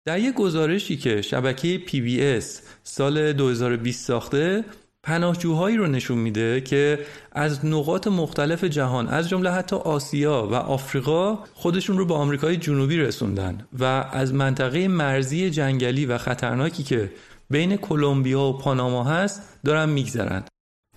[0.07, 2.45] در یک گزارشی که شبکه PBS
[2.83, 4.65] سال 2020 ساخته
[5.03, 11.39] پناهجوهایی رو نشون میده که از نقاط مختلف جهان از جمله حتی آسیا و آفریقا
[11.55, 17.13] خودشون رو به آمریکای جنوبی رسوندن و از منطقه مرزی جنگلی و خطرناکی که
[17.51, 20.45] بین کلمبیا و پاناما هست دارن میگذرن.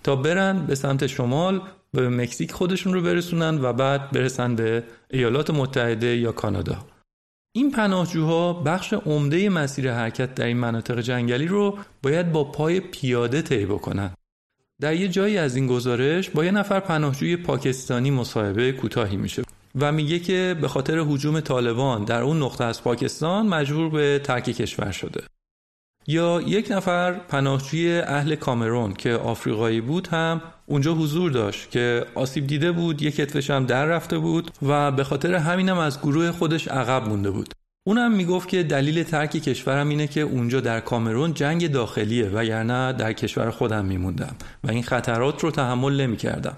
[0.04, 1.60] تا برن به سمت شمال
[1.96, 6.86] به مکزیک خودشون رو برسونن و بعد برسن به ایالات متحده یا کانادا
[7.54, 13.42] این پناهجوها بخش عمده مسیر حرکت در این مناطق جنگلی رو باید با پای پیاده
[13.42, 14.10] طی بکنن.
[14.80, 19.42] در یه جایی از این گزارش با یه نفر پناهجوی پاکستانی مصاحبه کوتاهی میشه
[19.80, 24.44] و میگه که به خاطر حجوم طالبان در اون نقطه از پاکستان مجبور به ترک
[24.44, 25.24] کشور شده.
[26.06, 32.46] یا یک نفر پناهجوی اهل کامرون که آفریقایی بود هم اونجا حضور داشت که آسیب
[32.46, 36.68] دیده بود یک کتفش هم در رفته بود و به خاطر همینم از گروه خودش
[36.68, 37.54] عقب مونده بود
[37.86, 42.92] اونم می‌گفت که دلیل ترک کشورم اینه که اونجا در کامرون جنگ داخلیه و یعنی
[42.92, 46.56] در کشور خودم میموندم و این خطرات رو تحمل نمی‌کردم.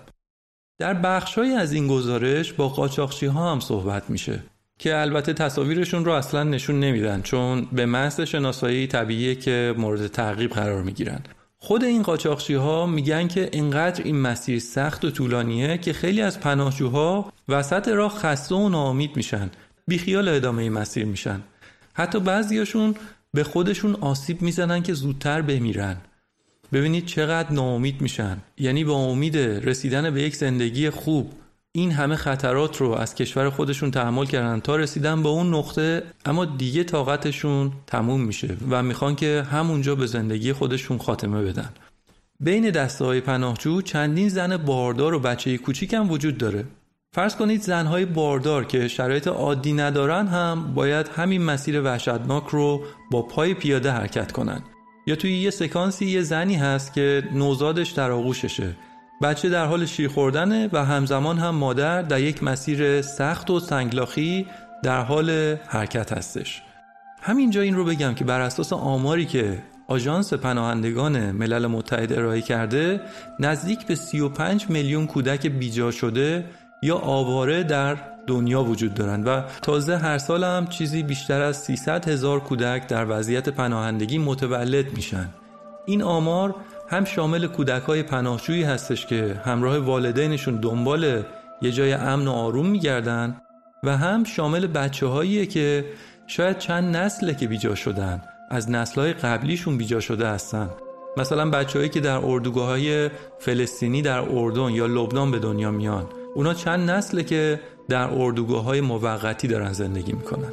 [0.79, 4.41] در بخشهایی از این گزارش با قاچاقچی ها هم صحبت میشه
[4.79, 10.51] که البته تصاویرشون رو اصلا نشون نمیدن چون به محض شناسایی طبیعیه که مورد تعقیب
[10.51, 11.21] قرار می‌گیرن.
[11.59, 16.41] خود این قاچاقچی ها میگن که اینقدر این مسیر سخت و طولانیه که خیلی از
[16.41, 19.51] پناهجوها وسط راه خسته و ناامید میشن
[19.87, 21.41] بیخیال ادامه این مسیر میشن.
[21.95, 22.95] حتی بعضیاشون
[23.35, 25.97] به خودشون آسیب می‌زنن که زودتر بمیرن.
[26.73, 28.37] ببینید چقدر ناامید میشن.
[28.59, 31.33] یعنی با امید رسیدن به یک زندگی خوب
[31.77, 34.61] این همه خطرات رو از کشور خودشون تحمل کردن.
[34.61, 40.07] تا رسیدن به اون نقطه اما دیگه طاقتشون تموم میشه و می‌خوان که همونجا به
[40.07, 41.69] زندگی خودشون خاتمه بدن.
[42.41, 46.65] بین دسته های پناهجو چندین زن باردار و بچه کوچیک هم وجود داره.
[47.13, 53.23] فرض کنید زنهای باردار که شرایط عادی ندارن هم باید همین مسیر وحشتناک رو با
[53.23, 54.63] پای پیاده حرکت کنن.
[55.07, 58.77] یا توی یه سکانسی یه زنی هست که نوزادش در آغوششه.
[59.23, 64.47] بچه در حال شیر خوردنه و همزمان هم مادر در یک مسیر سخت و سنگلاخی
[64.83, 66.63] در حال حرکت هستش.
[67.23, 73.01] همینجا این رو بگم که بر اساس آماری که آژانس پناهندگان ملل متحد ارائه کرده
[73.41, 76.45] نزدیک به 35 میلیون کودک بیجا شده
[76.83, 77.97] یا آواره در
[78.27, 83.07] دنیا وجود دارند و تازه هر سال هم چیزی بیشتر از 300 هزار کودک در
[83.09, 85.29] وضعیت پناهندگی متولد میشن.
[85.87, 86.55] این آمار
[86.95, 91.23] هم شامل کودک های پناهجویی هستش که همراه والدینشون دنبال
[91.63, 93.41] یه جای امن و آروم میگردن
[93.83, 95.85] و هم شامل بچه هاییه که
[96.27, 100.71] شاید چند نسله که بیجا شدن از نسلهای قبلیشون بیجا شده هستن.
[101.17, 106.07] مثلا بچههایی که در اردوگاه های فلسطینی در اردن یا لبنان به دنیا میان.
[106.35, 110.53] اونا چند نسله که در اردوگاه های موقتی دارن زندگی می‌کنن.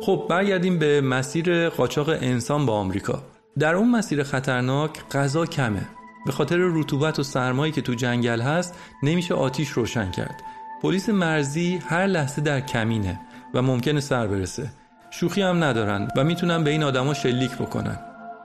[0.00, 3.22] خب برگردیم به مسیر قاچاق انسان با آمریکا.
[3.58, 5.82] در اون مسیر خطرناک غذا کمه.
[6.26, 10.42] به خاطر رطوبت و سرمایی که تو جنگل هست نمیشه آتیش روشن کرد.
[10.82, 13.20] پلیس مرزی هر لحظه در کمینه
[13.54, 14.70] و ممکنه سر برسه.
[15.10, 17.98] شوخی هم ندارن و می‌تونن به این آدما شلیک بکنن.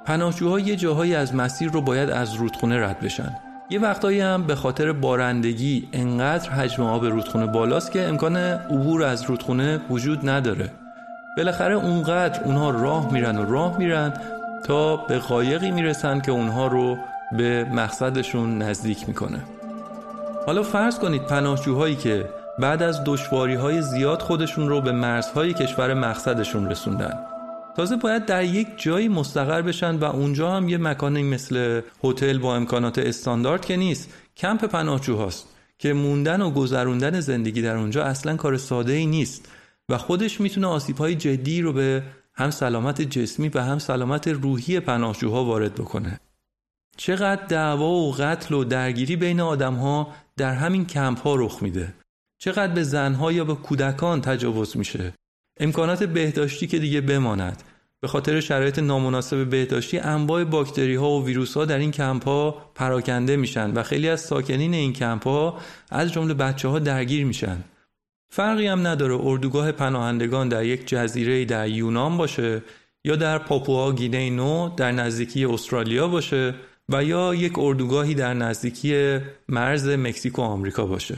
[0.05, 3.35] پناهجوها یه جاهایی از مسیر رو باید از رودخونه رد بشن.
[3.69, 9.23] یه وقتایی هم به خاطر بارندگی انقدر حجم آب رودخونه بالاست که امکان عبور از
[9.23, 10.71] رودخونه وجود نداره.
[11.37, 14.13] بالاخره اونقدر اونها راه میرن و راه میرن
[14.65, 16.97] تا به قایقی می‌رسن که اونها رو
[17.37, 19.39] به مقصدشون نزدیک می‌کنه.
[20.45, 25.93] حالا فرض کنید پناهجوهایی که بعد از دشواری های زیاد خودشون رو به مرزهای کشور
[25.93, 27.19] مقصدشون رسوندن.
[27.75, 32.55] تازه باید در یک جایی مستقر بشن و اونجا هم یه مکانی مثل هتل با
[32.55, 35.47] امکانات استاندارد که نیست کمپ پناهجوهاست
[35.77, 39.49] که موندن و گذروندن زندگی در اونجا اصلا کار ساده ای نیست
[39.89, 42.03] و خودش می‌تونه آسیب های جدی رو به
[42.33, 46.19] هم سلامت جسمی و هم سلامت روحی پناهجوها وارد بکنه.
[46.97, 51.93] چقدر دعوا و قتل و درگیری بین آدم ها در همین کمپ ها رخ میده.
[52.37, 55.13] چقدر به زنها یا به کودکان تجاوز میشه.
[55.59, 57.63] امکانات بهداشتی که دیگه بماند.
[58.01, 62.71] به خاطر شرایط نامناسب بهداشتی انواع باکتری ها و ویروس ها در این کمپ ها
[62.75, 65.59] پراکنده میشن و خیلی از ساکنین این کمپ ها
[65.89, 67.57] از جمله بچه ها درگیر میشن.
[68.33, 72.61] فرقی هم نداره اردوگاه پناهندگان در یک جزیره در یونان باشه
[73.05, 76.55] یا در پاپوها گینه نو در نزدیکی استرالیا باشه
[76.89, 79.19] و یا یک اردوگاهی در نزدیکی
[79.49, 81.17] مرز مکزیک و آمریکا باشه.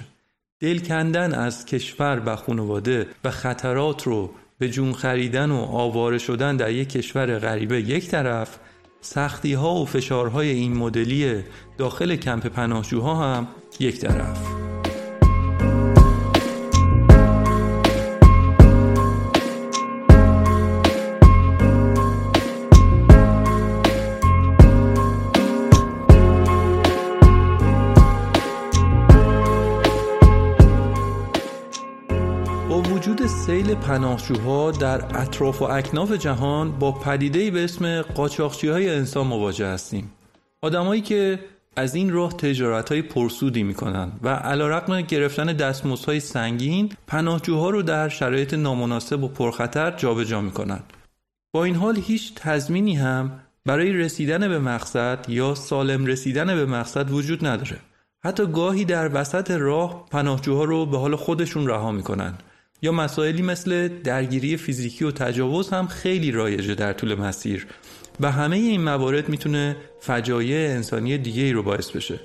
[0.59, 6.57] دل کندن از کشور و خانواده و خطرات رو به جون خریدن و آواره شدن
[6.57, 8.59] در یک کشور غریبه یک طرف
[9.01, 11.43] سختی ها و فشارهای این مدلی
[11.77, 13.47] داخل کمپ پناهجوها هم
[13.79, 14.62] یک طرف.
[33.53, 39.67] سیل پناهجوها در اطراف و اکناف جهان با پدیده‌ای به اسم قاچاقچی های انسان مواجه
[39.67, 40.11] هستیم.
[40.61, 41.39] آدمایی که
[41.75, 48.09] از این راه تجارت های پرسودی می‌کنن و علا گرفتن دستمزدهای سنگین پناهجوها رو در
[48.09, 50.79] شرایط نامناسب و پرخطر جابجا می‌کنن.
[51.53, 53.31] با این حال هیچ تضمینی هم
[53.65, 57.77] برای رسیدن به مقصد یا سالم رسیدن به مقصد وجود نداره.
[58.23, 62.33] حتی گاهی در وسط راه پناهجوها رو به حال خودشون رها می‌کنن.
[62.83, 67.67] یا مسائلی مثل درگیری فیزیکی و تجاوز هم خیلی رایجه در طول مسیر
[68.19, 72.19] و همه این موارد می‌تونه فجایع انسانی دیگه ای رو باعث بشه.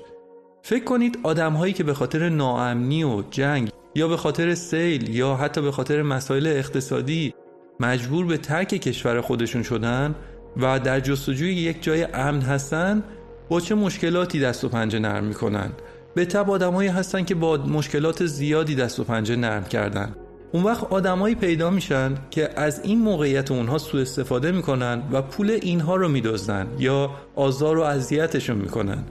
[0.62, 5.36] فکر کنید آدم هایی که به خاطر ناامنی و جنگ یا به خاطر سیل یا
[5.36, 7.34] حتی به خاطر مسائل اقتصادی
[7.80, 10.14] مجبور به ترک کشور خودشون شدن
[10.56, 13.02] و در جستجوی یک جای امن هستن
[13.48, 15.70] با چه مشکلاتی دست و پنجه نرم می‌کنن؟
[16.14, 20.14] به تب آدمایی هستن که با مشکلات زیادی دست و پنجه نرم کردن.
[20.52, 25.50] اون وقت آدمایی پیدا میشن که از این موقعیت اونها سوء استفاده می‌کنن و پول
[25.50, 29.04] اینها رو میدزدن یا آزار و اذیتشون می‌کنن.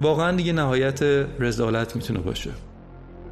[0.00, 1.02] واقعا دیگه نهایت
[1.40, 2.50] رزالت می‌تونه باشه.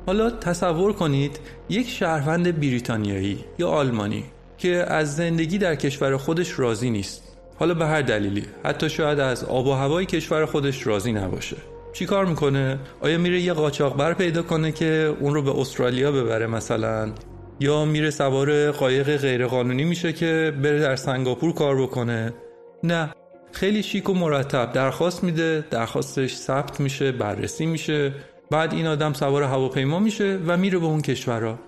[0.06, 4.24] حالا تصور کنید یک شهروند بریتانیایی یا آلمانی
[4.58, 7.36] که از زندگی در کشور خودش راضی نیست.
[7.58, 11.56] حالا به هر دلیلی حتی شاید از آب و هوای کشور خودش راضی نباشه.
[11.92, 16.46] چی کار می‌کنه؟ آیا میره یه قاچاقبر پیدا کنه که اون رو به استرالیا ببره
[16.46, 17.12] مثلا؟
[17.60, 22.32] یا میره سوار قایق غیرقانونی میشه که بره در سنگاپور کار بکنه؟
[22.84, 23.10] نه
[23.52, 24.72] خیلی شیک و مرتب.
[24.72, 28.14] درخواست میده درخواستش ثبت میشه بررسی میشه.
[28.50, 31.58] بعد این آدم سوار هواپیما میشه و میره به اون کشورها.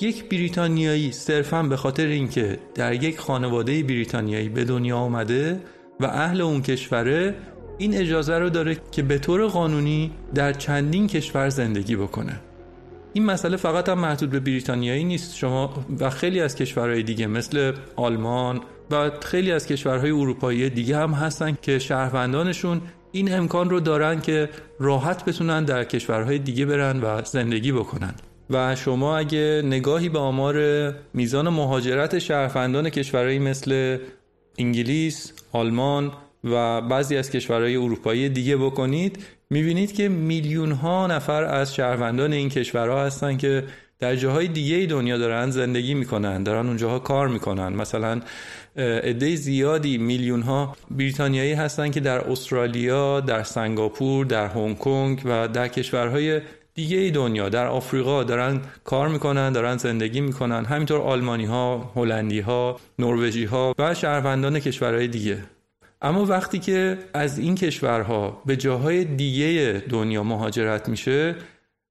[0.00, 5.60] یک بریتانیایی صرفا به خاطر اینکه در یک خانواده بریتانیایی به دنیا آمده
[6.00, 7.34] و اهل اون کشوره
[7.78, 12.40] این اجازه رو داره که به طور قانونی در چندین کشور زندگی بکنه.
[13.12, 15.36] این مسئله فقط هم محدود به بریتانیایی نیست.
[15.36, 18.60] شما و خیلی از کشورهای دیگه مثل آلمان
[18.90, 22.80] و خیلی از کشورهای اروپایی دیگه هم هستن که شهروندانشون
[23.12, 24.48] این امکان رو دارن که
[24.78, 28.14] راحت بتونن در کشورهای دیگه برن و زندگی بکنن.
[28.50, 30.56] و شما اگه نگاهی به آمار
[31.14, 33.98] میزان مهاجرت شهروندان کشورهایی مثل
[34.58, 36.12] انگلیس، آلمان
[36.44, 42.48] و بعضی از کشورهای اروپایی دیگه بکنید می‌بینید که میلیون ها نفر از شهروندان این
[42.48, 43.64] کشورها هستن که
[43.98, 47.68] در جاهای دیگه دنیا دارن زندگی می‌کنن دارن اونجاها کار می‌کنن.
[47.68, 48.20] مثلا
[48.76, 55.48] عده زیادی میلیون ها بریتانیایی هستن که در استرالیا در سنگاپور در هنگ کنگ و
[55.48, 56.40] در کشورهای
[56.74, 60.64] دیگه دنیا در آفریقا دارن کار می‌کنن دارن زندگی می‌کنن.
[60.64, 65.38] همینطور آلمانی ها هلندی ها نروژی ها و شهروندان کشورهای دیگه.
[66.02, 71.34] اما وقتی که از این کشورها به جاهای دیگه دنیا مهاجرت میشه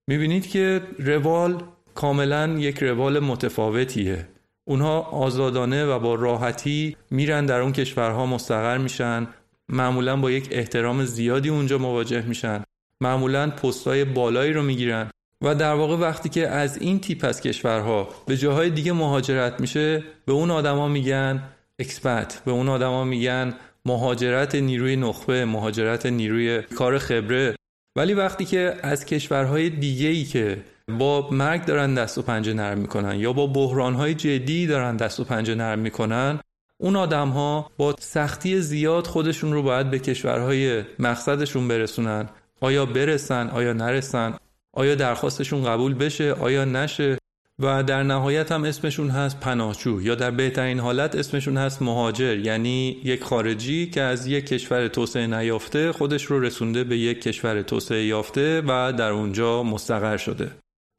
[0.08, 1.64] می‌بینید که روال
[1.96, 4.28] کاملا یک روال متفاوتیه.
[4.66, 9.28] اونها آزادانه و با راحتی میرن در اون کشورها مستقر میشن.
[9.70, 12.64] معمولا با یک احترام زیادی اونجا مواجه میشن.
[13.02, 15.10] معمولا پستای بالایی رو می‌گیرن.
[15.42, 20.04] و در واقع وقتی که از این تیپ از کشورها به جاهای دیگه مهاجرت میشه
[20.26, 21.44] به اون آدما میگن
[21.80, 23.54] اکسپت به اون آدما میگن
[23.86, 27.56] مهاجرت نیروی نخبه مهاجرت نیروی کار خبره.
[27.96, 30.64] ولی وقتی که از کشورهای دیگه ای که
[31.00, 35.24] با مرگ دارن دست و پنجه نرم می‌کنن یا با بحرانهای جدی دارن دست و
[35.24, 36.40] پنجه نرم می‌کنن
[36.78, 42.30] اون آدم ها با سختی زیاد خودشون رو باید به کشورهای مقصدشون برسونن.
[42.62, 44.38] آیا برسن آیا نرسن
[44.74, 47.18] آیا درخواستشون قبول بشه آیا نشه.
[47.62, 53.02] و در نهایت هم اسمشون هست پناهجو یا در بهترین حالت اسمشون هست مهاجر یعنی
[53.04, 58.06] یک خارجی که از یک کشور توسعه نیافته خودش رو رسونده به یک کشور توسعه
[58.06, 60.52] یافته و در اونجا مستقر شده.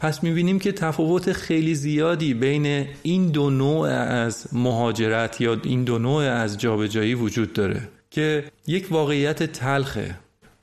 [0.02, 5.98] پس می‌بینیم که تفاوت خیلی زیادی بین این دو نوع از مهاجرت یا این دو
[5.98, 10.14] نوع از جابجایی وجود داره که یک واقعیت تلخه.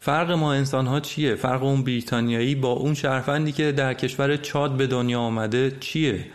[0.02, 4.78] فرق ما انسان ها چیه؟ فرق اون بریتانیایی با اون شهروندی که در کشور چاد
[4.78, 6.26] به دنیا آمده چیه؟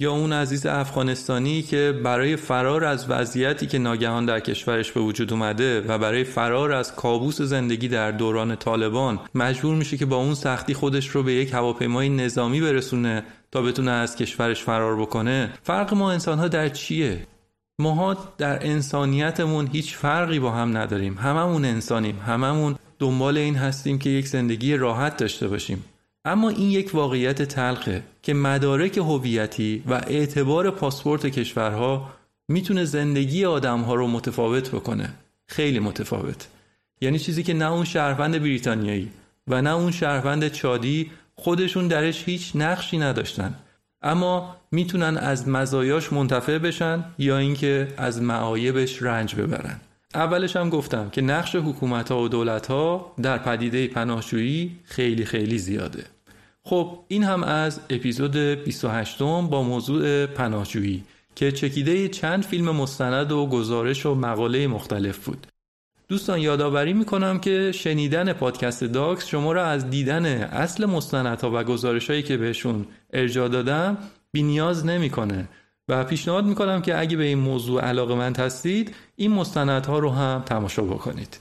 [0.00, 5.32] یا اون عزیز افغانستانی که برای فرار از وضعیتی که ناگهان در کشورش به وجود
[5.32, 10.34] اومده و برای فرار از کابوس زندگی در دوران طالبان مجبور میشه که با اون
[10.34, 15.94] سختی خودش رو به یک هواپیمای نظامی برسونه تا بتونه از کشورش فرار بکنه؟ فرق
[15.94, 17.26] ما انسان ها در چیه؟
[17.78, 21.18] ماها در انسانیتمون هیچ فرقی با هم نداریم.
[21.18, 22.18] هممون انسانیم.
[22.26, 25.84] هممون دنبال این هستیم که یک زندگی راحت داشته باشیم.
[26.24, 32.10] اما این یک واقعیت تلخه که مدارک هویتی و اعتبار پاسپورت کشورها
[32.48, 35.14] می‌تونه زندگی آدمها رو متفاوت بکنه.
[35.46, 36.48] خیلی متفاوت.
[37.00, 39.10] یعنی چیزی که نه اون شهروند بریتانیایی
[39.48, 43.54] و نه اون شهروند چادی خودشون درش هیچ نقشی نداشتن.
[44.02, 49.80] اما می‌تونن از مزایاش منتفع بشن یا اینکه از معایبش رنج ببرن.
[50.14, 55.58] اولش هم گفتم که نقش حکومت ها و دولت ها در پدیده پناهجویی خیلی خیلی
[55.58, 56.04] زیاده.
[56.64, 61.04] خب این هم از اپیزود 28 با موضوع پناهجویی
[61.34, 65.46] که چکیده چند فیلم مستند و گزارش و مقاله مختلف بود.
[66.08, 72.10] دوستان یادآوری می‌کنم که شنیدن پادکست داکس شما را از دیدن اصل مستندها و گزارش
[72.10, 73.98] هایی که بهشون ارجاع دادم
[74.32, 75.48] بینیاز نمی‌کنه.
[75.88, 80.42] و پیشنهاد می‌کنم که اگه به این موضوع علاقه مند هستید این مستندها رو هم
[80.46, 81.40] تماشا بکنید.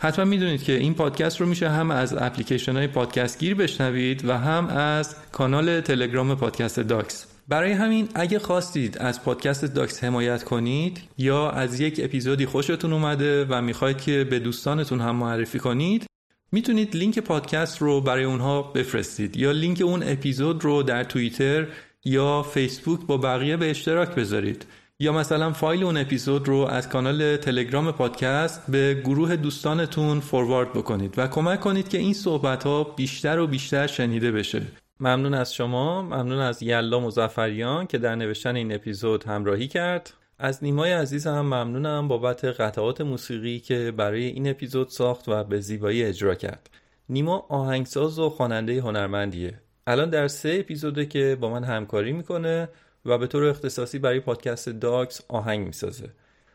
[0.00, 4.38] حتما می‌دونید که این پادکست رو میشه هم از اپلیکیشن های پادکست گیر بشنوید و
[4.38, 7.26] هم از کانال تلگرام پادکست داکس.
[7.48, 13.44] برای همین اگه خواستید از پادکست داکس حمایت کنید یا از یک اپیزودی خوشتون اومده
[13.44, 16.06] و می‌خواید که به دوستانتون هم معرفی کنید
[16.52, 21.66] می‌تونید لینک پادکست رو برای اونها بفرستید یا لینک اون اپیزود رو در توییتر
[22.06, 24.66] یا فیسبوک با بقیه به اشتراک بذارید.
[25.00, 31.14] یا مثلا فایل اون اپیزود رو از کانال تلگرام پادکست به گروه دوستانتون فوروارد بکنید
[31.16, 34.62] و کمک کنید که این صحبت ها بیشتر و بیشتر شنیده بشه.
[35.00, 40.14] ممنون از شما ممنون از یلا مزفریان که در نوشتن این اپیزود همراهی کرد.
[40.38, 45.60] از نیمای عزیز هم ممنونم بابت قطعات موسیقی که برای این اپیزود ساخت و به
[45.60, 46.70] زیبایی اجرا کرد.
[47.08, 49.60] نیما آهنگساز و خواننده هنرمندیه.
[49.88, 52.68] الان در سه اپیزوده که با من همکاری می‌کنه
[53.04, 56.10] و به طور اختصاصی برای پادکست داکس آهنگ می‌سازه.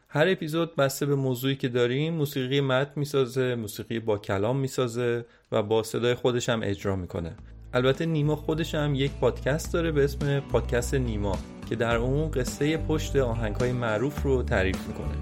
[0.07, 5.63] هر اپیزود بسته به موضوعی که داریم موسیقی متن می‌سازه موسیقی با کلام می‌سازه و
[5.63, 7.35] با صدای خودش هم اجرا می‌کنه.
[7.73, 11.37] البته نیما خودش هم یک پادکست داره به اسم پادکست نیما
[11.69, 15.15] که در اون قصه پشت آهنگ های معروف رو تعریف می‌کنه.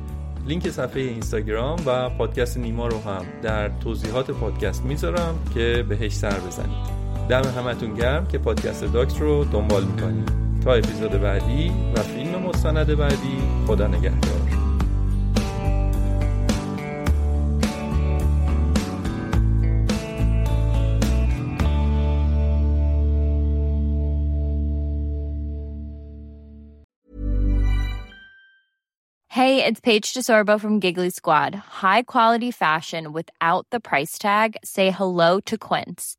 [0.48, 6.40] لینک صفحه اینستاگرام و پادکست نیما رو هم در توضیحات پادکست می‌ذارم که بهش سر
[6.40, 7.09] بزنید.
[7.30, 10.32] دم همتون گرم که پادکست داکس رو دنبال می‌کنید
[10.64, 13.38] تا اپیزود بعدی و فیلم مستند بعدی
[13.68, 14.40] خدا نگهدار
[29.32, 31.56] Hey, it's Paige DeSorbo from Giggly Squad.
[31.56, 34.58] High quality fashion without the price tag.
[34.66, 36.19] Say hello to Quince.